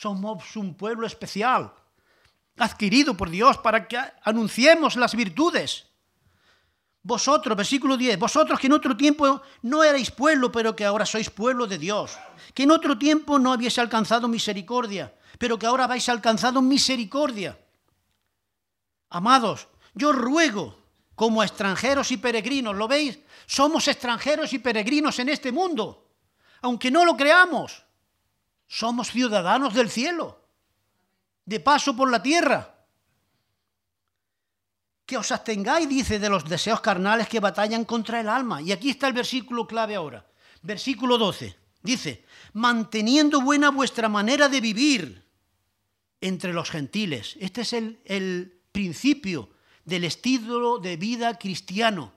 Somos 0.00 0.56
un 0.56 0.72
pueblo 0.72 1.06
especial, 1.06 1.74
adquirido 2.56 3.12
por 3.14 3.28
Dios 3.28 3.58
para 3.58 3.86
que 3.86 3.98
anunciemos 4.24 4.96
las 4.96 5.14
virtudes. 5.14 5.88
Vosotros, 7.02 7.54
versículo 7.54 7.98
10, 7.98 8.18
vosotros 8.18 8.58
que 8.58 8.68
en 8.68 8.72
otro 8.72 8.96
tiempo 8.96 9.42
no 9.60 9.84
erais 9.84 10.10
pueblo, 10.10 10.50
pero 10.50 10.74
que 10.74 10.86
ahora 10.86 11.04
sois 11.04 11.28
pueblo 11.28 11.66
de 11.66 11.76
Dios, 11.76 12.16
que 12.54 12.62
en 12.62 12.70
otro 12.70 12.96
tiempo 12.96 13.38
no 13.38 13.52
habéis 13.52 13.78
alcanzado 13.78 14.26
misericordia, 14.26 15.12
pero 15.38 15.58
que 15.58 15.66
ahora 15.66 15.84
habéis 15.84 16.08
alcanzado 16.08 16.62
misericordia. 16.62 17.60
Amados, 19.10 19.68
yo 19.92 20.12
ruego 20.12 20.78
como 21.14 21.42
extranjeros 21.42 22.10
y 22.10 22.16
peregrinos, 22.16 22.74
¿lo 22.74 22.88
veis? 22.88 23.18
Somos 23.44 23.86
extranjeros 23.86 24.54
y 24.54 24.60
peregrinos 24.60 25.18
en 25.18 25.28
este 25.28 25.52
mundo, 25.52 26.08
aunque 26.62 26.90
no 26.90 27.04
lo 27.04 27.18
creamos. 27.18 27.89
Somos 28.72 29.10
ciudadanos 29.10 29.74
del 29.74 29.90
cielo, 29.90 30.46
de 31.44 31.58
paso 31.58 31.96
por 31.96 32.08
la 32.08 32.22
tierra. 32.22 32.86
Que 35.04 35.16
os 35.16 35.32
abstengáis, 35.32 35.88
dice, 35.88 36.20
de 36.20 36.28
los 36.30 36.44
deseos 36.44 36.80
carnales 36.80 37.28
que 37.28 37.40
batallan 37.40 37.84
contra 37.84 38.20
el 38.20 38.28
alma. 38.28 38.62
Y 38.62 38.70
aquí 38.70 38.90
está 38.90 39.08
el 39.08 39.12
versículo 39.12 39.66
clave 39.66 39.96
ahora. 39.96 40.24
Versículo 40.62 41.18
12. 41.18 41.56
Dice, 41.82 42.24
manteniendo 42.52 43.40
buena 43.40 43.72
vuestra 43.72 44.08
manera 44.08 44.48
de 44.48 44.60
vivir 44.60 45.24
entre 46.20 46.52
los 46.52 46.70
gentiles. 46.70 47.36
Este 47.40 47.62
es 47.62 47.72
el, 47.72 48.56
principio 48.70 49.50
del 49.84 50.04
estilo 50.04 50.78
de 50.78 50.96
vida 50.96 51.36
cristiano. 51.40 52.12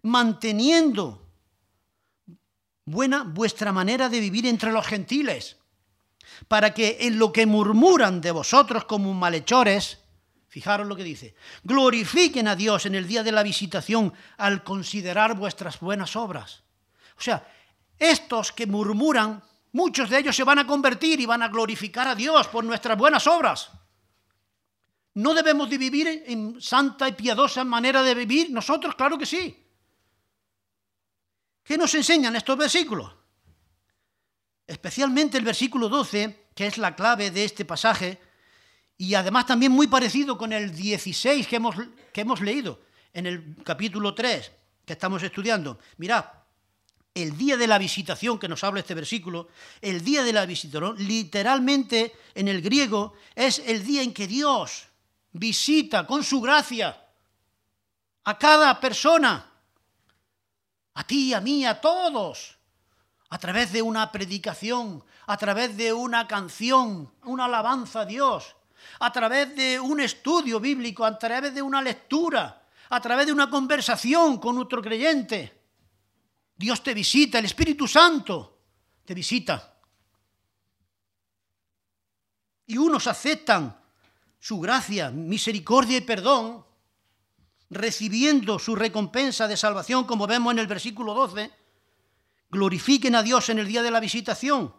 Manteniendo 0.00 1.23
buena 2.84 3.24
vuestra 3.24 3.72
manera 3.72 4.08
de 4.08 4.20
vivir 4.20 4.46
entre 4.46 4.72
los 4.72 4.86
gentiles, 4.86 5.56
para 6.48 6.74
que 6.74 6.98
en 7.00 7.18
lo 7.18 7.32
que 7.32 7.46
murmuran 7.46 8.20
de 8.20 8.30
vosotros 8.30 8.84
como 8.84 9.12
malhechores, 9.14 9.98
fijaros 10.48 10.86
lo 10.86 10.96
que 10.96 11.04
dice, 11.04 11.34
glorifiquen 11.62 12.48
a 12.48 12.56
Dios 12.56 12.86
en 12.86 12.94
el 12.94 13.06
día 13.06 13.22
de 13.22 13.32
la 13.32 13.42
visitación 13.42 14.12
al 14.36 14.62
considerar 14.62 15.36
vuestras 15.36 15.80
buenas 15.80 16.16
obras. 16.16 16.62
O 17.18 17.20
sea, 17.20 17.46
estos 17.98 18.52
que 18.52 18.66
murmuran, 18.66 19.42
muchos 19.72 20.10
de 20.10 20.18
ellos 20.18 20.36
se 20.36 20.44
van 20.44 20.58
a 20.58 20.66
convertir 20.66 21.20
y 21.20 21.26
van 21.26 21.42
a 21.42 21.48
glorificar 21.48 22.08
a 22.08 22.14
Dios 22.14 22.48
por 22.48 22.64
nuestras 22.64 22.98
buenas 22.98 23.26
obras. 23.26 23.70
¿No 25.14 25.32
debemos 25.32 25.70
de 25.70 25.78
vivir 25.78 26.24
en 26.26 26.60
santa 26.60 27.08
y 27.08 27.12
piadosa 27.12 27.62
manera 27.62 28.02
de 28.02 28.14
vivir? 28.14 28.50
Nosotros, 28.50 28.96
claro 28.96 29.16
que 29.16 29.26
sí. 29.26 29.63
¿Qué 31.64 31.78
nos 31.78 31.94
enseñan 31.94 32.36
estos 32.36 32.58
versículos? 32.58 33.10
Especialmente 34.66 35.38
el 35.38 35.44
versículo 35.44 35.88
12, 35.88 36.48
que 36.54 36.66
es 36.66 36.76
la 36.76 36.94
clave 36.94 37.30
de 37.30 37.44
este 37.44 37.64
pasaje, 37.64 38.20
y 38.98 39.14
además 39.14 39.46
también 39.46 39.72
muy 39.72 39.86
parecido 39.86 40.36
con 40.36 40.52
el 40.52 40.74
16 40.74 41.48
que 41.48 41.56
hemos, 41.56 41.74
que 42.12 42.20
hemos 42.20 42.42
leído 42.42 42.82
en 43.12 43.26
el 43.26 43.56
capítulo 43.64 44.14
3 44.14 44.52
que 44.84 44.92
estamos 44.92 45.22
estudiando. 45.22 45.78
Mirad, 45.96 46.26
el 47.14 47.36
día 47.36 47.56
de 47.56 47.66
la 47.66 47.78
visitación 47.78 48.38
que 48.38 48.48
nos 48.48 48.62
habla 48.62 48.80
este 48.80 48.94
versículo, 48.94 49.48
el 49.80 50.04
día 50.04 50.22
de 50.22 50.32
la 50.32 50.44
visitación, 50.44 50.96
literalmente 50.98 52.12
en 52.34 52.48
el 52.48 52.60
griego, 52.60 53.14
es 53.34 53.60
el 53.60 53.84
día 53.84 54.02
en 54.02 54.12
que 54.12 54.26
Dios 54.26 54.88
visita 55.32 56.06
con 56.06 56.22
su 56.22 56.40
gracia 56.40 57.00
a 58.24 58.38
cada 58.38 58.78
persona 58.80 59.53
a 60.94 61.04
ti, 61.04 61.34
a 61.34 61.40
mí, 61.40 61.66
a 61.66 61.80
todos, 61.80 62.56
a 63.30 63.38
través 63.38 63.72
de 63.72 63.82
una 63.82 64.10
predicación, 64.12 65.04
a 65.26 65.36
través 65.36 65.76
de 65.76 65.92
una 65.92 66.26
canción, 66.26 67.12
una 67.24 67.46
alabanza 67.46 68.00
a 68.00 68.06
Dios, 68.06 68.54
a 69.00 69.12
través 69.12 69.54
de 69.56 69.80
un 69.80 70.00
estudio 70.00 70.60
bíblico, 70.60 71.04
a 71.04 71.18
través 71.18 71.54
de 71.54 71.62
una 71.62 71.82
lectura, 71.82 72.66
a 72.90 73.00
través 73.00 73.26
de 73.26 73.32
una 73.32 73.50
conversación 73.50 74.38
con 74.38 74.58
otro 74.58 74.80
creyente. 74.80 75.62
Dios 76.56 76.82
te 76.82 76.94
visita, 76.94 77.38
el 77.38 77.46
Espíritu 77.46 77.88
Santo 77.88 78.58
te 79.04 79.14
visita. 79.14 79.74
Y 82.66 82.76
unos 82.76 83.06
aceptan 83.06 83.76
su 84.38 84.60
gracia, 84.60 85.10
misericordia 85.10 85.98
y 85.98 86.02
perdón, 86.02 86.64
recibiendo 87.70 88.58
su 88.58 88.76
recompensa 88.76 89.48
de 89.48 89.56
salvación, 89.56 90.04
como 90.04 90.26
vemos 90.26 90.52
en 90.52 90.58
el 90.58 90.66
versículo 90.66 91.14
12, 91.14 91.50
glorifiquen 92.50 93.14
a 93.14 93.22
Dios 93.22 93.48
en 93.48 93.58
el 93.58 93.66
día 93.66 93.82
de 93.82 93.90
la 93.90 94.00
visitación. 94.00 94.74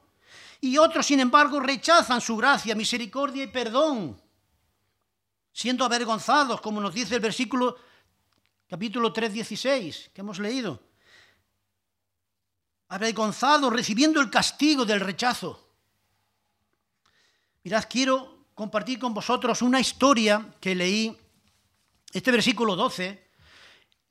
Y 0.62 0.78
otros, 0.78 1.06
sin 1.06 1.20
embargo, 1.20 1.60
rechazan 1.60 2.22
su 2.22 2.38
gracia, 2.38 2.76
misericordia 2.76 3.44
y 3.44 3.48
perdón, 3.48 4.20
siendo 5.52 5.86
avergonzados, 5.86 6.62
como 6.62 6.82
nos 6.82 6.94
dice 6.94 7.16
el 7.16 7.22
versículo 7.22 7.78
capítulo 8.68 9.14
3, 9.14 9.34
16, 9.34 10.12
que 10.14 10.22
hemos 10.22 10.40
leído. 10.40 10.82
Avergonzados, 12.88 13.72
recibiendo 13.74 14.22
el 14.22 14.30
castigo 14.30 14.86
del 14.86 15.00
rechazo. 15.00 15.62
Mirad, 17.64 17.86
quiero 17.90 18.46
compartir 18.54 19.00
con 19.00 19.14
vosotros 19.14 19.62
una 19.62 19.80
historia 19.80 20.54
que 20.60 20.76
leí 20.76 21.18
este 22.16 22.32
versículo 22.32 22.78
12 22.78 23.28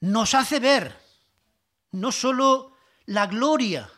nos 0.00 0.34
hace 0.34 0.61
ver 0.61 0.94
no 1.92 2.12
solo 2.12 2.76
la 3.07 3.26
gloria 3.26 3.90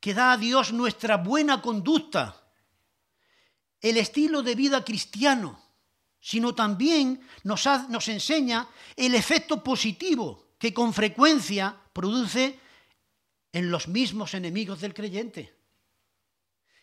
que 0.00 0.14
da 0.14 0.32
a 0.32 0.36
Dios 0.36 0.72
nuestra 0.72 1.16
buena 1.16 1.62
conducta, 1.62 2.42
el 3.80 3.98
estilo 3.98 4.42
de 4.42 4.56
vida 4.56 4.84
cristiano, 4.84 5.62
sino 6.18 6.56
también 6.56 7.20
nos, 7.44 7.66
enseña 8.08 8.66
el 8.96 9.14
efecto 9.14 9.62
positivo 9.62 10.48
que 10.58 10.74
con 10.74 10.92
frecuencia 10.92 11.76
produce 11.92 12.58
en 13.52 13.70
los 13.70 13.86
mismos 13.86 14.34
enemigos 14.34 14.80
del 14.80 14.92
creyente. 14.92 15.54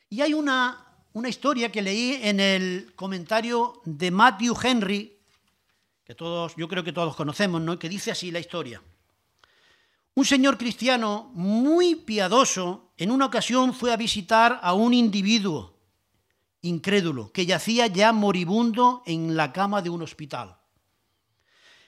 Y 0.10 0.22
hay 0.22 0.34
una, 0.34 0.96
una 1.12 1.28
historia 1.28 1.70
que 1.74 1.82
leí 1.82 2.20
en 2.22 2.40
el 2.40 2.94
comentario 2.96 3.82
de 3.84 4.12
Matthew 4.12 4.58
Henry 4.64 5.17
que 6.08 6.16
todos, 6.16 6.56
yo 6.56 6.70
creo 6.70 6.86
que 6.86 6.94
todos 6.94 7.18
conocemos, 7.18 7.60
¿no? 7.62 7.78
que 7.78 7.90
dice 7.90 8.12
así 8.12 8.32
la 8.32 8.40
historia. 8.40 8.82
Un 10.16 10.24
señor 10.24 10.58
cristiano 10.58 11.30
muy 11.34 11.96
piadoso 11.96 12.94
en 12.96 13.12
una 13.12 13.26
ocasión 13.26 13.74
fue 13.74 13.92
a 13.92 13.98
visitar 13.98 14.58
a 14.64 14.72
un 14.72 14.94
individuo 14.94 15.78
incrédulo 16.62 17.30
que 17.34 17.46
yacía 17.46 17.88
ya 17.88 18.14
moribundo 18.14 19.04
en 19.06 19.36
la 19.36 19.52
cama 19.52 19.82
de 19.82 19.90
un 19.90 20.02
hospital. 20.02 20.58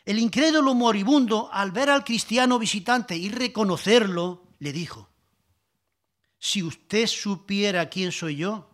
El 0.04 0.20
incrédulo 0.20 0.74
moribundo, 0.74 1.50
al 1.54 1.72
ver 1.72 1.90
al 1.90 2.04
cristiano 2.04 2.60
visitante 2.60 3.16
y 3.16 3.30
reconocerlo, 3.30 4.44
le 4.60 4.74
dijo, 4.74 5.10
si 6.38 6.62
usted 6.62 7.08
supiera 7.08 7.88
quién 7.88 8.12
soy 8.12 8.36
yo, 8.36 8.70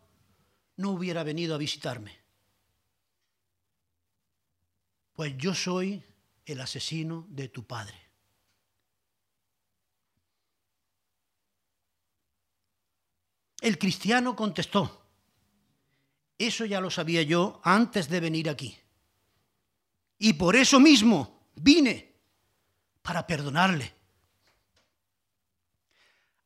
no 0.78 0.90
hubiera 0.90 1.24
venido 1.24 1.54
a 1.54 1.60
visitarme. 1.60 2.25
Pues 5.16 5.38
yo 5.38 5.56
soy 5.56 6.04
el 6.46 6.60
asesino 6.60 7.26
de 7.30 7.48
tu 7.48 7.66
padre. 7.66 7.96
El 13.62 13.80
cristiano 13.80 14.36
contestó, 14.36 15.08
eso 16.38 16.66
ya 16.66 16.82
lo 16.82 16.92
sabía 16.92 17.24
yo 17.24 17.62
antes 17.64 18.10
de 18.10 18.20
venir 18.20 18.50
aquí. 18.50 18.78
Y 20.20 20.34
por 20.34 20.56
eso 20.56 20.80
mismo 20.80 21.50
vine 21.56 22.14
para 23.02 23.26
perdonarle. 23.26 23.94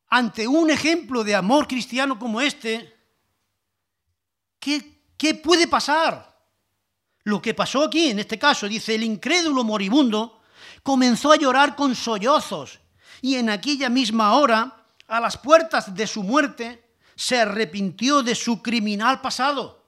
Ante 0.10 0.48
un 0.48 0.70
ejemplo 0.70 1.24
de 1.24 1.36
amor 1.36 1.68
cristiano 1.68 2.18
como 2.20 2.40
este, 2.40 2.96
¿qué, 4.60 5.02
qué 5.18 5.34
puede 5.36 5.68
pasar? 5.68 6.29
Lo 7.30 7.40
que 7.40 7.54
pasó 7.54 7.84
aquí, 7.84 8.10
en 8.10 8.18
este 8.18 8.40
caso, 8.40 8.68
dice, 8.68 8.96
el 8.96 9.04
incrédulo 9.04 9.64
moribundo 9.64 10.42
comenzó 10.82 11.32
a 11.32 11.36
llorar 11.36 11.76
con 11.76 11.94
sollozos 11.94 12.80
y 13.22 13.36
en 13.36 13.52
aquella 13.52 13.88
misma 13.88 14.34
hora, 14.34 14.88
a 15.08 15.20
las 15.20 15.38
puertas 15.38 15.94
de 15.94 16.08
su 16.08 16.24
muerte, 16.24 16.96
se 17.16 17.40
arrepintió 17.40 18.24
de 18.24 18.34
su 18.34 18.64
criminal 18.64 19.22
pasado. 19.22 19.86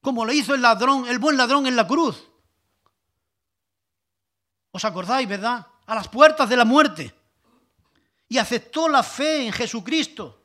Como 0.00 0.24
lo 0.24 0.32
hizo 0.32 0.56
el 0.56 0.62
ladrón, 0.62 1.06
el 1.06 1.20
buen 1.20 1.36
ladrón 1.36 1.68
en 1.68 1.76
la 1.76 1.86
cruz. 1.86 2.28
¿Os 4.72 4.84
acordáis, 4.84 5.28
verdad? 5.28 5.68
A 5.86 5.94
las 5.94 6.08
puertas 6.08 6.48
de 6.48 6.56
la 6.56 6.64
muerte. 6.64 7.14
Y 8.28 8.38
aceptó 8.38 8.88
la 8.88 9.04
fe 9.04 9.46
en 9.46 9.52
Jesucristo, 9.52 10.42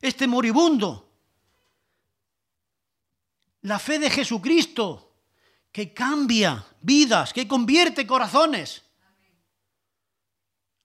este 0.00 0.28
moribundo. 0.28 1.11
La 3.62 3.78
fe 3.78 3.98
de 3.98 4.10
Jesucristo 4.10 5.12
que 5.72 5.94
cambia 5.94 6.64
vidas, 6.82 7.32
que 7.32 7.48
convierte 7.48 8.06
corazones. 8.06 8.82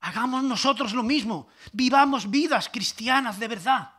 Hagamos 0.00 0.42
nosotros 0.42 0.94
lo 0.94 1.02
mismo. 1.02 1.48
Vivamos 1.72 2.30
vidas 2.30 2.68
cristianas 2.68 3.38
de 3.38 3.48
verdad. 3.48 3.92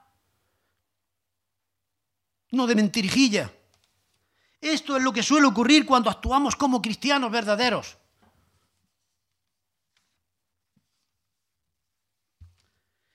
No 2.52 2.66
de 2.66 2.76
mentirijilla. 2.76 3.54
Esto 4.60 4.98
es 4.98 5.04
lo 5.04 5.14
que 5.14 5.24
suele 5.24 5.46
ocurrir 5.46 5.86
cuando 5.86 6.10
actuamos 6.10 6.56
como 6.56 6.82
cristianos 6.82 7.32
verdaderos. 7.32 7.98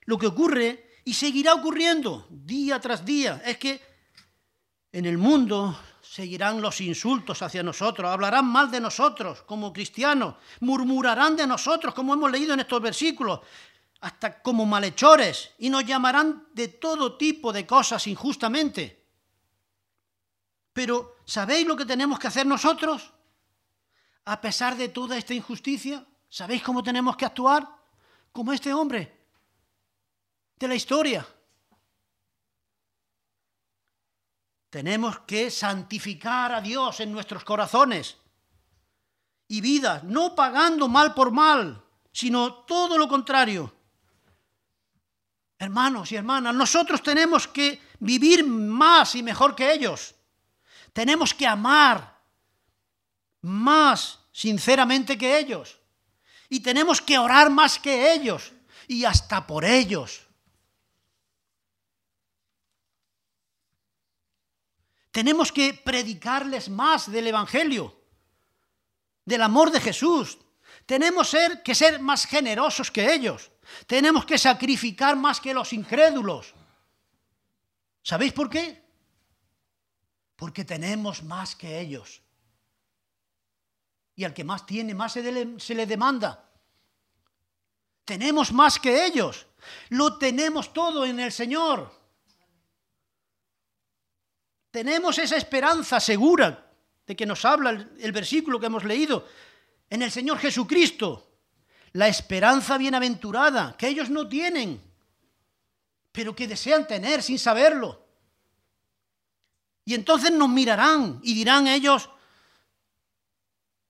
Lo 0.02 0.16
que 0.18 0.26
ocurre 0.26 1.00
y 1.04 1.14
seguirá 1.14 1.54
ocurriendo 1.54 2.26
día 2.30 2.80
tras 2.80 3.04
día 3.04 3.42
es 3.44 3.58
que 3.58 3.93
en 4.94 5.06
el 5.06 5.18
mundo 5.18 5.76
seguirán 6.00 6.62
los 6.62 6.80
insultos 6.80 7.42
hacia 7.42 7.64
nosotros, 7.64 8.08
hablarán 8.08 8.46
mal 8.46 8.70
de 8.70 8.78
nosotros 8.78 9.42
como 9.42 9.72
cristianos, 9.72 10.36
murmurarán 10.60 11.34
de 11.34 11.48
nosotros 11.48 11.92
como 11.92 12.14
hemos 12.14 12.30
leído 12.30 12.54
en 12.54 12.60
estos 12.60 12.80
versículos, 12.80 13.40
hasta 14.02 14.40
como 14.40 14.64
malhechores, 14.64 15.50
y 15.58 15.68
nos 15.68 15.84
llamarán 15.84 16.46
de 16.52 16.68
todo 16.68 17.16
tipo 17.16 17.52
de 17.52 17.66
cosas 17.66 18.06
injustamente. 18.06 19.04
Pero, 20.72 21.16
¿sabéis 21.24 21.66
lo 21.66 21.76
que 21.76 21.86
tenemos 21.86 22.16
que 22.20 22.28
hacer 22.28 22.46
nosotros? 22.46 23.12
A 24.26 24.40
pesar 24.40 24.76
de 24.76 24.90
toda 24.90 25.18
esta 25.18 25.34
injusticia, 25.34 26.06
¿sabéis 26.28 26.62
cómo 26.62 26.84
tenemos 26.84 27.16
que 27.16 27.24
actuar? 27.24 27.68
Como 28.30 28.52
este 28.52 28.72
hombre 28.72 29.26
de 30.56 30.68
la 30.68 30.76
historia. 30.76 31.26
Tenemos 34.74 35.20
que 35.20 35.52
santificar 35.52 36.50
a 36.50 36.60
Dios 36.60 36.98
en 36.98 37.12
nuestros 37.12 37.44
corazones 37.44 38.16
y 39.46 39.60
vidas, 39.60 40.02
no 40.02 40.34
pagando 40.34 40.88
mal 40.88 41.14
por 41.14 41.30
mal, 41.30 41.80
sino 42.10 42.52
todo 42.64 42.98
lo 42.98 43.06
contrario. 43.06 43.72
Hermanos 45.60 46.10
y 46.10 46.16
hermanas, 46.16 46.56
nosotros 46.56 47.04
tenemos 47.04 47.46
que 47.46 47.80
vivir 48.00 48.44
más 48.44 49.14
y 49.14 49.22
mejor 49.22 49.54
que 49.54 49.72
ellos. 49.72 50.16
Tenemos 50.92 51.32
que 51.32 51.46
amar 51.46 52.20
más 53.42 54.18
sinceramente 54.32 55.16
que 55.16 55.38
ellos. 55.38 55.78
Y 56.48 56.58
tenemos 56.58 57.00
que 57.00 57.16
orar 57.16 57.48
más 57.48 57.78
que 57.78 58.12
ellos 58.12 58.50
y 58.88 59.04
hasta 59.04 59.46
por 59.46 59.64
ellos. 59.64 60.23
Tenemos 65.14 65.52
que 65.52 65.72
predicarles 65.74 66.68
más 66.68 67.08
del 67.08 67.28
Evangelio, 67.28 67.96
del 69.24 69.42
amor 69.42 69.70
de 69.70 69.78
Jesús. 69.78 70.38
Tenemos 70.86 71.32
que 71.64 71.72
ser 71.72 72.00
más 72.00 72.26
generosos 72.26 72.90
que 72.90 73.14
ellos. 73.14 73.52
Tenemos 73.86 74.26
que 74.26 74.36
sacrificar 74.36 75.14
más 75.14 75.40
que 75.40 75.54
los 75.54 75.72
incrédulos. 75.72 76.52
¿Sabéis 78.02 78.32
por 78.32 78.50
qué? 78.50 78.82
Porque 80.34 80.64
tenemos 80.64 81.22
más 81.22 81.54
que 81.54 81.78
ellos. 81.78 82.20
Y 84.16 84.24
al 84.24 84.34
que 84.34 84.42
más 84.42 84.66
tiene, 84.66 84.94
más 84.94 85.12
se, 85.12 85.60
se 85.60 85.74
le 85.76 85.86
demanda. 85.86 86.50
Tenemos 88.04 88.52
más 88.52 88.80
que 88.80 89.06
ellos. 89.06 89.46
Lo 89.90 90.18
tenemos 90.18 90.72
todo 90.72 91.06
en 91.06 91.20
el 91.20 91.30
Señor. 91.30 92.03
Tenemos 94.74 95.16
esa 95.18 95.36
esperanza 95.36 96.00
segura 96.00 96.66
de 97.06 97.14
que 97.14 97.24
nos 97.24 97.44
habla 97.44 97.70
el, 97.70 98.10
versículo 98.10 98.58
que 98.58 98.66
hemos 98.66 98.82
leído 98.82 99.24
en 99.88 100.02
el 100.02 100.10
Señor 100.10 100.36
Jesucristo. 100.40 101.30
La 101.92 102.08
esperanza 102.08 102.76
bienaventurada 102.76 103.76
que 103.78 103.86
ellos 103.86 104.10
no 104.10 104.28
tienen, 104.28 104.82
pero 106.10 106.34
que 106.34 106.48
desean 106.48 106.88
tener 106.88 107.22
sin 107.22 107.38
saberlo. 107.38 108.04
Y 109.84 109.94
entonces 109.94 110.32
nos 110.32 110.48
mirarán 110.48 111.20
y 111.22 111.34
dirán 111.34 111.68
ellos, 111.68 112.10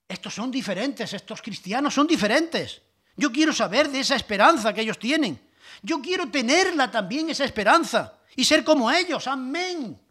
estos 0.06 0.34
son 0.34 0.50
diferentes, 0.50 1.14
estos 1.14 1.40
cristianos 1.40 1.94
son 1.94 2.06
diferentes. 2.06 2.82
Yo 3.16 3.32
quiero 3.32 3.54
saber 3.54 3.88
de 3.88 4.00
esa 4.00 4.16
esperanza 4.16 4.74
que 4.74 4.82
ellos 4.82 4.98
tienen. 4.98 5.40
Yo 5.80 6.02
quiero 6.02 6.30
tenerla 6.30 6.90
también, 6.90 7.30
esa 7.30 7.46
esperanza, 7.46 8.18
y 8.36 8.44
ser 8.44 8.62
como 8.62 8.90
ellos. 8.90 9.26
Amén. 9.26 10.03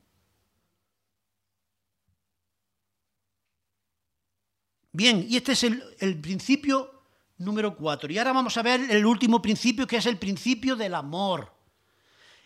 Bien, 4.95 5.25
y 5.27 5.37
este 5.37 5.53
es 5.53 5.63
el, 5.63 6.21
principio 6.21 7.01
número 7.39 7.75
cuatro. 7.75 8.11
Y 8.11 8.17
ahora 8.19 8.31
vamos 8.31 8.55
a 8.57 8.61
ver 8.61 8.79
el 8.91 9.03
último 9.07 9.41
principio, 9.41 9.87
que 9.87 9.97
es 9.97 10.05
el 10.05 10.17
principio 10.17 10.75
del 10.75 10.93
amor. 10.93 11.51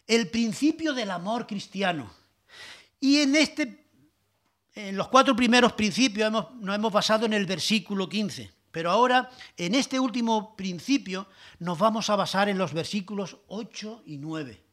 El 0.07 0.29
principio 0.29 0.93
del 0.93 1.11
amor 1.11 1.45
cristiano. 1.45 2.09
Y 3.01 3.17
en 3.17 3.35
este, 3.35 3.89
en 4.75 4.95
los 4.95 5.09
cuatro 5.09 5.35
primeros 5.35 5.73
principios 5.73 6.31
nos 6.31 6.75
hemos 6.75 6.93
basado 6.93 7.25
en 7.25 7.33
el 7.33 7.45
versículo 7.45 8.07
15. 8.07 8.49
Pero 8.71 8.91
ahora, 8.91 9.29
en 9.57 9.75
este 9.75 9.99
último 9.99 10.55
principio, 10.55 11.27
nos 11.59 11.77
vamos 11.77 12.09
a 12.09 12.15
basar 12.15 12.47
en 12.47 12.57
los 12.57 12.73
versículos 12.73 13.35
8 13.47 14.03
y 14.05 14.17
9. 14.17 14.63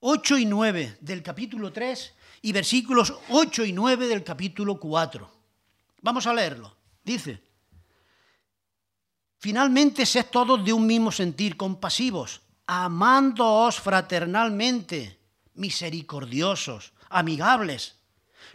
8 0.00 0.38
y 0.38 0.46
9 0.46 0.98
del 1.00 1.24
capítulo 1.24 1.72
3 1.72 2.14
y 2.42 2.52
versículos 2.52 3.12
8 3.30 3.64
y 3.64 3.72
9 3.72 4.06
del 4.06 4.22
capítulo 4.22 4.78
4. 4.78 5.37
Vamos 6.02 6.26
a 6.26 6.34
leerlo. 6.34 6.76
Dice, 7.02 7.42
finalmente 9.38 10.06
sed 10.06 10.26
todos 10.30 10.64
de 10.64 10.72
un 10.72 10.86
mismo 10.86 11.10
sentir, 11.10 11.56
compasivos, 11.56 12.42
amándoos 12.66 13.80
fraternalmente, 13.80 15.18
misericordiosos, 15.54 16.92
amigables, 17.08 17.96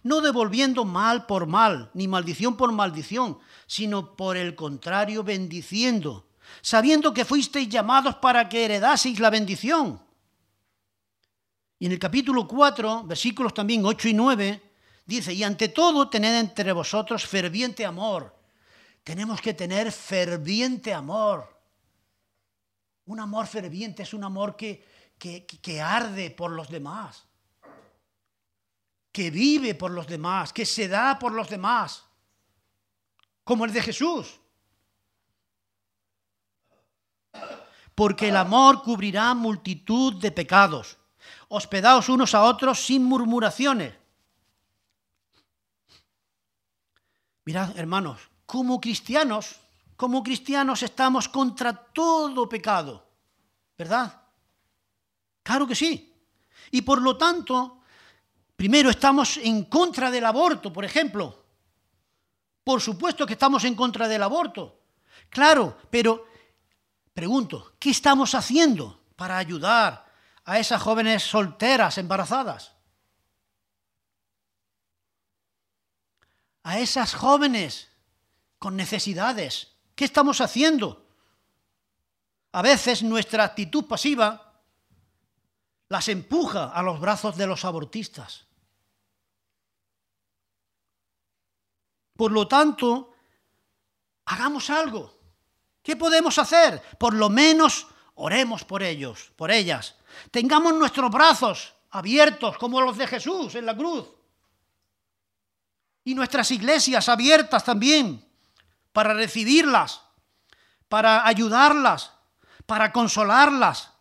no 0.03 0.21
devolviendo 0.21 0.85
mal 0.85 1.25
por 1.25 1.47
mal, 1.47 1.89
ni 1.93 2.07
maldición 2.07 2.55
por 2.55 2.71
maldición, 2.71 3.39
sino 3.65 4.15
por 4.15 4.37
el 4.37 4.55
contrario 4.55 5.23
bendiciendo, 5.23 6.27
sabiendo 6.61 7.13
que 7.13 7.25
fuisteis 7.25 7.69
llamados 7.69 8.15
para 8.15 8.47
que 8.49 8.65
heredaseis 8.65 9.19
la 9.19 9.29
bendición. 9.29 10.01
Y 11.79 11.87
en 11.87 11.91
el 11.91 11.99
capítulo 11.99 12.47
4, 12.47 13.03
versículos 13.03 13.53
también 13.53 13.85
8 13.85 14.07
y 14.09 14.13
9, 14.13 14.72
Dice, 15.05 15.33
y 15.33 15.43
ante 15.43 15.69
todo 15.69 16.09
tened 16.09 16.39
entre 16.39 16.71
vosotros 16.71 17.25
ferviente 17.25 17.85
amor. 17.85 18.33
Tenemos 19.03 19.41
que 19.41 19.53
tener 19.53 19.91
ferviente 19.91 20.93
amor. 20.93 21.49
Un 23.05 23.19
amor 23.19 23.47
ferviente 23.47 24.03
es 24.03 24.13
un 24.13 24.23
amor 24.23 24.55
que, 24.55 24.87
que, 25.17 25.45
que 25.45 25.81
arde 25.81 26.31
por 26.31 26.51
los 26.51 26.69
demás, 26.69 27.25
que 29.11 29.29
vive 29.29 29.75
por 29.75 29.91
los 29.91 30.07
demás, 30.07 30.53
que 30.53 30.65
se 30.65 30.87
da 30.87 31.19
por 31.19 31.33
los 31.33 31.49
demás, 31.49 32.05
como 33.43 33.65
el 33.65 33.73
de 33.73 33.81
Jesús. 33.81 34.39
porque 37.95 38.29
el 38.29 38.37
amor 38.37 38.81
cubrirá 38.81 39.33
multitud 39.33 40.15
de 40.15 40.31
pecados. 40.31 40.97
Hospedaos 41.47 42.09
unos 42.09 42.33
a 42.33 42.43
otros 42.43 42.79
sin 42.79 43.03
murmuraciones. 43.03 43.93
Mirad, 47.45 47.77
hermanos, 47.77 48.29
como 48.45 48.79
cristianos, 48.79 49.59
como 49.95 50.23
cristianos 50.23 50.83
estamos 50.83 51.27
contra 51.27 51.73
todo 51.73 52.47
pecado, 52.47 53.05
¿verdad? 53.77 54.21
Claro 55.43 55.67
que 55.67 55.75
sí. 55.75 56.13
Y 56.71 56.81
por 56.81 57.01
lo 57.01 57.17
tanto, 57.17 57.81
primero 58.55 58.89
estamos 58.89 59.37
en 59.37 59.65
contra 59.65 60.09
del 60.09 60.25
aborto, 60.25 60.71
por 60.71 60.85
ejemplo. 60.85 61.43
Por 62.63 62.81
supuesto 62.81 63.25
que 63.25 63.33
estamos 63.33 63.63
en 63.65 63.75
contra 63.75 64.07
del 64.07 64.23
aborto. 64.23 64.79
Claro, 65.29 65.77
pero 65.89 66.25
pregunto, 67.13 67.73
¿qué 67.77 67.89
estamos 67.89 68.33
haciendo 68.35 69.01
para 69.15 69.37
ayudar 69.37 70.05
a 70.45 70.59
esas 70.59 70.81
jóvenes 70.81 71.23
solteras 71.23 71.97
embarazadas? 71.97 72.72
A 76.63 76.79
esas 76.79 77.13
jóvenes 77.13 77.89
con 78.57 78.75
necesidades. 78.75 79.75
¿Qué 79.95 80.05
estamos 80.05 80.41
haciendo? 80.41 81.05
A 82.53 82.61
veces 82.61 83.03
nuestra 83.03 83.43
actitud 83.43 83.85
pasiva 83.85 84.53
las 85.89 86.07
empuja 86.07 86.71
a 86.71 86.81
los 86.81 86.99
brazos 86.99 87.35
de 87.35 87.47
los 87.47 87.65
abortistas. 87.65 88.45
Por 92.15 92.31
lo 92.31 92.47
tanto, 92.47 93.13
hagamos 94.25 94.69
algo. 94.69 95.13
¿Qué 95.81 95.95
podemos 95.95 96.37
hacer? 96.37 96.81
Por 96.97 97.13
lo 97.13 97.29
menos 97.29 97.87
oremos 98.15 98.63
por 98.63 98.81
ellos, 98.81 99.31
por 99.35 99.51
ellas. 99.51 99.95
Tengamos 100.31 100.73
nuestros 100.73 101.11
brazos 101.11 101.73
abiertos 101.89 102.57
como 102.57 102.79
los 102.81 102.97
de 102.97 103.07
Jesús 103.07 103.55
en 103.55 103.65
la 103.65 103.75
cruz. 103.75 104.07
Y 106.03 106.15
nuestras 106.15 106.51
iglesias 106.51 107.07
abiertas 107.09 107.63
también 107.63 108.25
para 108.91 109.13
recibirlas, 109.13 110.01
para 110.89 111.25
ayudarlas, 111.25 112.11
para 112.65 112.91
consolarlas, 112.91 113.93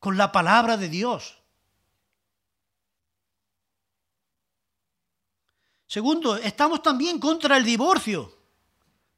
con 0.00 0.16
la 0.16 0.32
palabra 0.32 0.76
de 0.76 0.88
Dios. 0.88 1.36
Segundo, 5.86 6.36
estamos 6.36 6.82
también 6.82 7.18
contra 7.20 7.56
el 7.56 7.64
divorcio. 7.64 8.38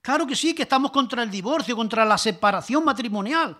Claro 0.00 0.26
que 0.26 0.34
sí, 0.34 0.54
que 0.54 0.62
estamos 0.62 0.90
contra 0.90 1.22
el 1.22 1.30
divorcio, 1.30 1.76
contra 1.76 2.04
la 2.04 2.18
separación 2.18 2.84
matrimonial. 2.84 3.56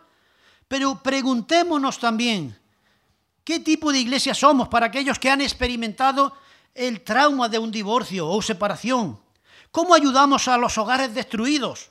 Pero 0.66 1.00
preguntémonos 1.00 1.98
también, 1.98 2.59
¿qué 3.44 3.61
tipo 3.61 3.92
de 3.92 4.00
iglesia 4.00 4.34
somos 4.34 4.68
para 4.68 4.86
aquellos 4.86 5.18
que 5.18 5.30
han 5.30 5.40
experimentado 5.40 6.34
el 6.74 7.02
trauma 7.02 7.48
de 7.48 7.58
un 7.58 7.70
divorcio 7.70 8.28
o 8.28 8.40
separación? 8.42 9.20
¿Cómo 9.70 9.94
ayudamos 9.94 10.48
a 10.48 10.58
los 10.58 10.76
hogares 10.78 11.14
destruidos? 11.14 11.90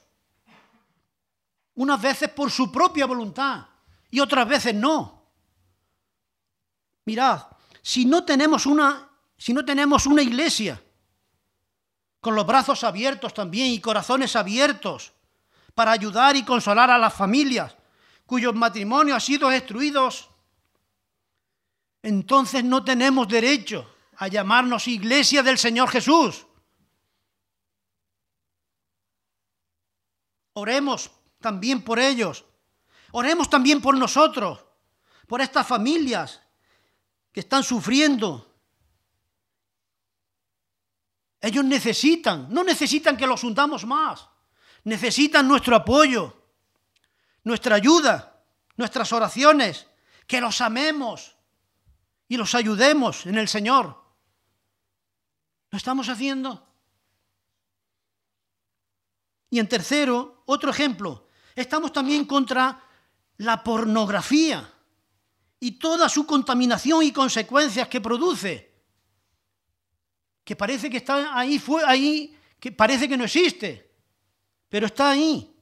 Unas 1.76 2.02
veces 2.02 2.30
por 2.30 2.52
su 2.52 2.72
propia 2.72 3.06
voluntad 3.06 3.66
y 4.10 4.20
otras 4.20 4.48
veces 4.48 4.76
no. 4.76 5.24
Mirad, 7.06 7.42
si 7.82 8.06
no 8.06 8.24
tenemos 8.24 8.66
una, 8.66 9.10
si 9.38 9.54
no 9.54 9.66
tenemos 9.66 10.06
una 10.06 10.22
iglesia 10.22 10.82
con 12.20 12.36
los 12.36 12.46
brazos 12.46 12.84
abiertos 12.84 13.34
también 13.34 13.72
y 13.72 13.80
corazones 13.80 14.36
abiertos 14.36 15.12
para 15.74 15.92
ayudar 15.92 16.36
y 16.36 16.46
consolar 16.46 16.92
a 16.92 17.00
las 17.00 17.14
familias 17.14 17.76
cuyos 18.28 18.54
matrimonios 18.54 19.16
han 19.16 19.22
sido 19.22 19.50
destruidos, 19.50 20.30
entonces 22.04 22.64
no 22.64 22.84
tenemos 22.84 23.28
derecho 23.28 23.91
a 24.22 24.28
llamarnos 24.28 24.88
iglesia 24.88 25.42
del 25.42 25.58
Señor 25.58 25.90
Jesús. 25.90 26.46
Oremos 30.54 31.10
también 31.40 31.84
por 31.84 31.98
ellos. 31.98 32.46
Oremos 33.14 33.50
también 33.50 33.82
por 33.82 33.98
nosotros, 33.98 34.64
por 35.26 35.42
estas 35.42 35.66
familias 35.66 36.40
que 37.32 37.40
están 37.40 37.64
sufriendo. 37.64 38.60
Ellos 41.42 41.66
necesitan, 41.66 42.46
no 42.54 42.64
necesitan 42.64 43.18
que 43.18 43.26
los 43.26 43.44
hundamos 43.44 43.88
más, 43.88 44.30
necesitan 44.84 45.48
nuestro 45.48 45.76
apoyo, 45.76 46.46
nuestra 47.44 47.76
ayuda, 47.76 48.40
nuestras 48.78 49.12
oraciones, 49.14 49.88
que 50.28 50.40
los 50.40 50.62
amemos 50.62 51.38
y 52.28 52.38
los 52.38 52.54
ayudemos 52.54 53.26
en 53.26 53.40
el 53.40 53.48
Señor. 53.48 54.01
¿Lo 55.72 55.78
estamos 55.78 56.10
haciendo? 56.10 56.68
Y 59.50 59.60
en 59.60 59.68
tercero, 59.68 60.44
otro 60.46 60.70
ejemplo, 60.70 61.30
estamos 61.56 61.92
también 61.92 62.26
contra 62.26 62.84
la 63.38 63.64
pornografía 63.64 64.72
y 65.60 65.72
toda 65.74 66.10
su 66.10 66.26
contaminación 66.26 67.04
y 67.04 67.12
consecuencias 67.12 67.88
que 67.88 68.02
produce. 68.02 68.72
Que 70.44 70.56
parece 70.56 70.90
que 70.90 70.98
está 70.98 71.38
ahí, 71.38 71.58
fue 71.58 71.84
ahí, 71.86 72.38
que 72.60 72.72
parece 72.72 73.08
que 73.08 73.18
no 73.18 73.24
existe, 73.24 73.94
pero 74.68 74.88
está 74.88 75.12
ahí. 75.12 75.56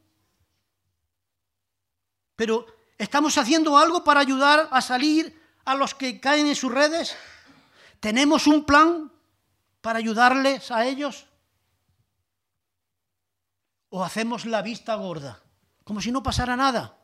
Pero 2.36 2.66
¿estamos 2.98 3.38
haciendo 3.38 3.78
algo 3.78 4.04
para 4.04 4.22
ayudar 4.22 4.70
a 4.72 4.82
salir 4.82 5.40
a 5.66 5.76
los 5.76 5.94
que 5.94 6.20
caen 6.20 6.48
en 6.48 6.56
sus 6.56 6.72
redes? 6.72 7.16
¿Tenemos 8.00 8.48
un 8.48 8.64
plan 8.66 9.12
para 9.82 10.00
ayudarles 10.00 10.72
a 10.72 10.86
ellos? 10.86 11.26
¿O 13.90 14.04
hacemos 14.04 14.46
la 14.46 14.62
vista 14.62 14.96
gorda, 14.96 15.42
como 15.84 16.02
si 16.02 16.12
no 16.12 16.22
pasara 16.22 16.56
nada? 16.56 16.98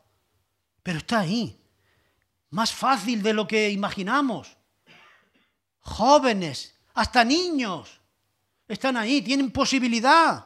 Pero 0.84 1.00
está 1.00 1.22
ahí 1.22 1.60
más 2.56 2.72
fácil 2.72 3.22
de 3.22 3.34
lo 3.34 3.48
que 3.48 3.70
imaginamos. 3.70 4.56
Jóvenes, 5.82 6.74
hasta 6.94 7.24
niños, 7.26 8.00
están 8.68 8.96
ahí, 8.96 9.22
tienen 9.22 9.52
posibilidad. 9.52 10.46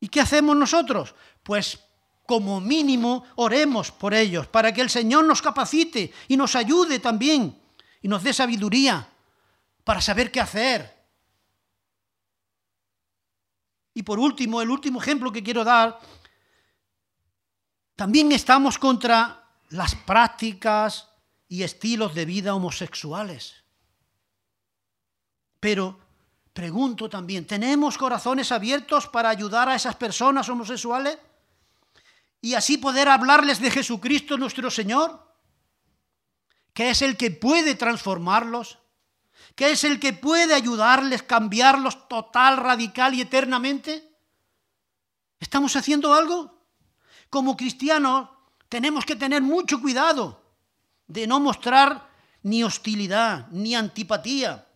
¿Y 0.00 0.08
qué 0.08 0.20
hacemos 0.20 0.54
nosotros? 0.54 1.14
Pues 1.42 1.78
como 2.26 2.60
mínimo 2.60 3.24
oremos 3.36 3.90
por 3.90 4.12
ellos, 4.12 4.48
para 4.48 4.74
que 4.74 4.82
el 4.82 4.90
Señor 4.90 5.24
nos 5.24 5.40
capacite 5.40 6.12
y 6.28 6.36
nos 6.36 6.54
ayude 6.54 6.98
también 6.98 7.58
y 8.02 8.08
nos 8.08 8.22
dé 8.22 8.34
sabiduría 8.34 9.08
para 9.86 10.00
saber 10.00 10.32
qué 10.32 10.40
hacer. 10.40 10.92
Y 13.94 14.02
por 14.02 14.18
último, 14.18 14.60
el 14.60 14.68
último 14.68 15.00
ejemplo 15.00 15.30
que 15.30 15.44
quiero 15.44 15.62
dar 15.62 16.00
también 17.94 18.32
estamos 18.32 18.80
contra 18.80 19.48
las 19.68 19.94
prácticas 19.94 21.08
y 21.46 21.62
estilos 21.62 22.16
de 22.16 22.24
vida 22.24 22.52
homosexuales. 22.52 23.62
Pero 25.60 26.00
pregunto 26.52 27.08
también, 27.08 27.46
¿tenemos 27.46 27.96
corazones 27.96 28.50
abiertos 28.50 29.06
para 29.06 29.28
ayudar 29.28 29.68
a 29.68 29.76
esas 29.76 29.94
personas 29.94 30.48
homosexuales? 30.48 31.16
Y 32.40 32.54
así 32.54 32.76
poder 32.76 33.08
hablarles 33.08 33.60
de 33.60 33.70
Jesucristo 33.70 34.36
nuestro 34.36 34.68
Señor, 34.68 35.32
que 36.74 36.90
es 36.90 37.02
el 37.02 37.16
que 37.16 37.30
puede 37.30 37.76
transformarlos, 37.76 38.80
que 39.56 39.72
es 39.72 39.82
el 39.82 39.98
que 39.98 40.12
puede 40.12 40.54
ayudarles, 40.54 41.24
cambiarlos 41.24 42.08
total, 42.08 42.58
radical 42.58 43.14
y 43.14 43.22
eternamente. 43.22 44.08
¿Estamos 45.40 45.74
haciendo 45.74 46.14
algo? 46.14 46.56
como 47.30 47.56
cristianos 47.56 48.28
tenemos 48.68 49.04
que 49.04 49.16
tener 49.16 49.42
mucho 49.42 49.80
cuidado 49.80 50.42
de 51.06 51.26
no 51.26 51.40
mostrar 51.40 52.08
ni 52.42 52.62
hostilidad, 52.62 53.48
ni 53.50 53.74
antipatía, 53.74 54.66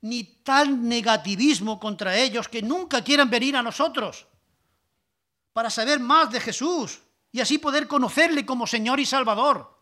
ni 0.00 0.24
tal 0.24 0.88
negativismo 0.88 1.78
contra 1.78 2.16
ellos 2.16 2.48
que 2.48 2.62
nunca 2.62 3.02
quieran 3.02 3.30
venir 3.30 3.56
a 3.56 3.62
nosotros 3.62 4.26
para 5.52 5.70
saber 5.70 6.00
más 6.00 6.30
de 6.30 6.40
Jesús 6.40 7.00
y 7.30 7.40
así 7.40 7.58
poder 7.58 7.86
conocerle 7.86 8.44
como 8.44 8.66
Señor 8.66 8.98
y 9.00 9.06
Salvador. 9.06 9.81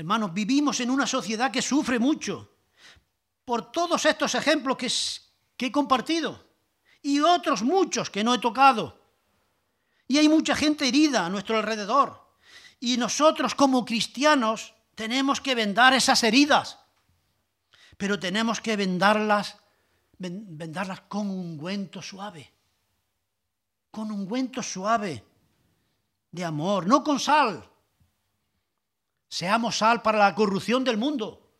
Hermanos, 0.00 0.32
vivimos 0.32 0.80
en 0.80 0.88
una 0.88 1.06
sociedad 1.06 1.50
que 1.50 1.60
sufre 1.60 1.98
mucho 1.98 2.56
por 3.44 3.70
todos 3.70 4.06
estos 4.06 4.34
ejemplos 4.34 4.78
que, 4.78 5.66
he 5.66 5.70
compartido 5.70 6.42
y 7.02 7.20
otros 7.20 7.62
muchos 7.62 8.08
que 8.08 8.24
no 8.24 8.32
he 8.32 8.38
tocado. 8.38 8.98
Y 10.08 10.16
hay 10.16 10.26
mucha 10.26 10.56
gente 10.56 10.88
herida 10.88 11.26
a 11.26 11.28
nuestro 11.28 11.58
alrededor. 11.58 12.34
Y 12.80 12.96
nosotros 12.96 13.54
como 13.54 13.84
cristianos 13.84 14.72
tenemos 14.94 15.38
que 15.38 15.54
vendar 15.54 15.92
esas 15.92 16.22
heridas, 16.24 16.78
pero 17.98 18.18
tenemos 18.18 18.62
que 18.62 18.76
vendarlas, 18.76 19.58
vendarlas 20.16 21.02
con 21.02 21.28
ungüento 21.28 22.00
suave. 22.00 22.54
con 23.90 24.10
ungüento 24.10 24.62
suave 24.62 25.22
de 26.32 26.42
amor, 26.42 26.86
no 26.86 27.04
con 27.04 27.20
sal. 27.20 27.69
Seamos 29.30 29.78
sal 29.78 30.02
para 30.02 30.18
la 30.18 30.34
corrupción 30.34 30.82
del 30.82 30.96
mundo. 30.96 31.54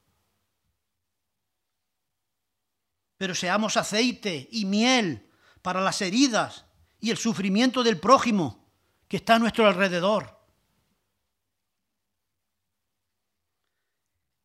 Pero 3.16 3.32
seamos 3.34 3.76
aceite 3.76 4.48
y 4.50 4.64
miel 4.64 5.30
para 5.62 5.80
las 5.80 6.02
heridas 6.02 6.64
y 6.98 7.10
el 7.10 7.16
sufrimiento 7.16 7.84
del 7.84 8.00
prójimo 8.00 8.66
que 9.06 9.18
está 9.18 9.36
a 9.36 9.38
nuestro 9.38 9.68
alrededor. 9.68 10.36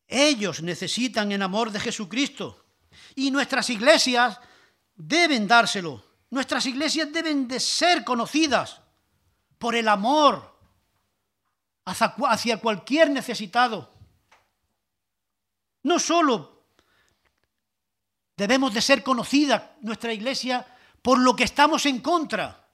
Ellos 0.06 0.62
necesitan 0.62 1.32
el 1.32 1.42
amor 1.42 1.72
de 1.72 1.80
Jesucristo 1.80 2.64
y 3.16 3.32
nuestras 3.32 3.68
iglesias 3.70 4.38
deben 4.94 5.48
dárselo. 5.48 6.04
Nuestras 6.30 6.64
iglesias 6.66 7.12
deben 7.12 7.48
de 7.48 7.58
ser 7.58 8.04
conocidas 8.04 8.80
por 9.58 9.74
el 9.74 9.88
amor 9.88 10.55
hacia 11.86 12.58
cualquier 12.58 13.10
necesitado. 13.10 13.92
No 15.84 15.98
solo 15.98 16.64
debemos 18.36 18.74
de 18.74 18.82
ser 18.82 19.02
conocida 19.02 19.76
nuestra 19.80 20.12
iglesia 20.12 20.66
por 21.00 21.18
lo 21.18 21.36
que 21.36 21.44
estamos 21.44 21.86
en 21.86 22.00
contra, 22.00 22.68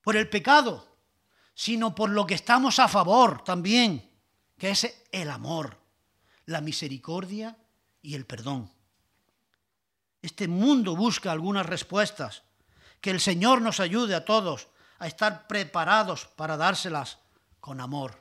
por 0.00 0.16
el 0.16 0.28
pecado, 0.28 0.96
sino 1.54 1.94
por 1.94 2.10
lo 2.10 2.26
que 2.26 2.34
estamos 2.34 2.78
a 2.78 2.88
favor 2.88 3.44
también, 3.44 4.10
que 4.58 4.70
es 4.70 5.04
el 5.12 5.30
amor, 5.30 5.78
la 6.46 6.62
misericordia 6.62 7.56
y 8.00 8.14
el 8.14 8.24
perdón. 8.24 8.70
Este 10.22 10.48
mundo 10.48 10.96
busca 10.96 11.30
algunas 11.30 11.66
respuestas. 11.66 12.42
Que 13.00 13.10
el 13.10 13.20
Señor 13.20 13.60
nos 13.60 13.78
ayude 13.78 14.14
a 14.14 14.24
todos 14.24 14.68
a 14.98 15.06
estar 15.06 15.46
preparados 15.46 16.24
para 16.24 16.56
dárselas 16.56 17.18
con 17.66 17.80
amor. 17.80 18.12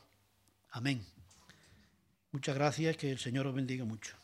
Amén. 0.72 1.06
Muchas 2.32 2.56
gracias, 2.56 2.98
que 2.98 3.12
el 3.12 3.20
Señor 3.20 3.46
os 3.46 3.54
bendiga 3.54 3.86
mucho. 3.86 4.18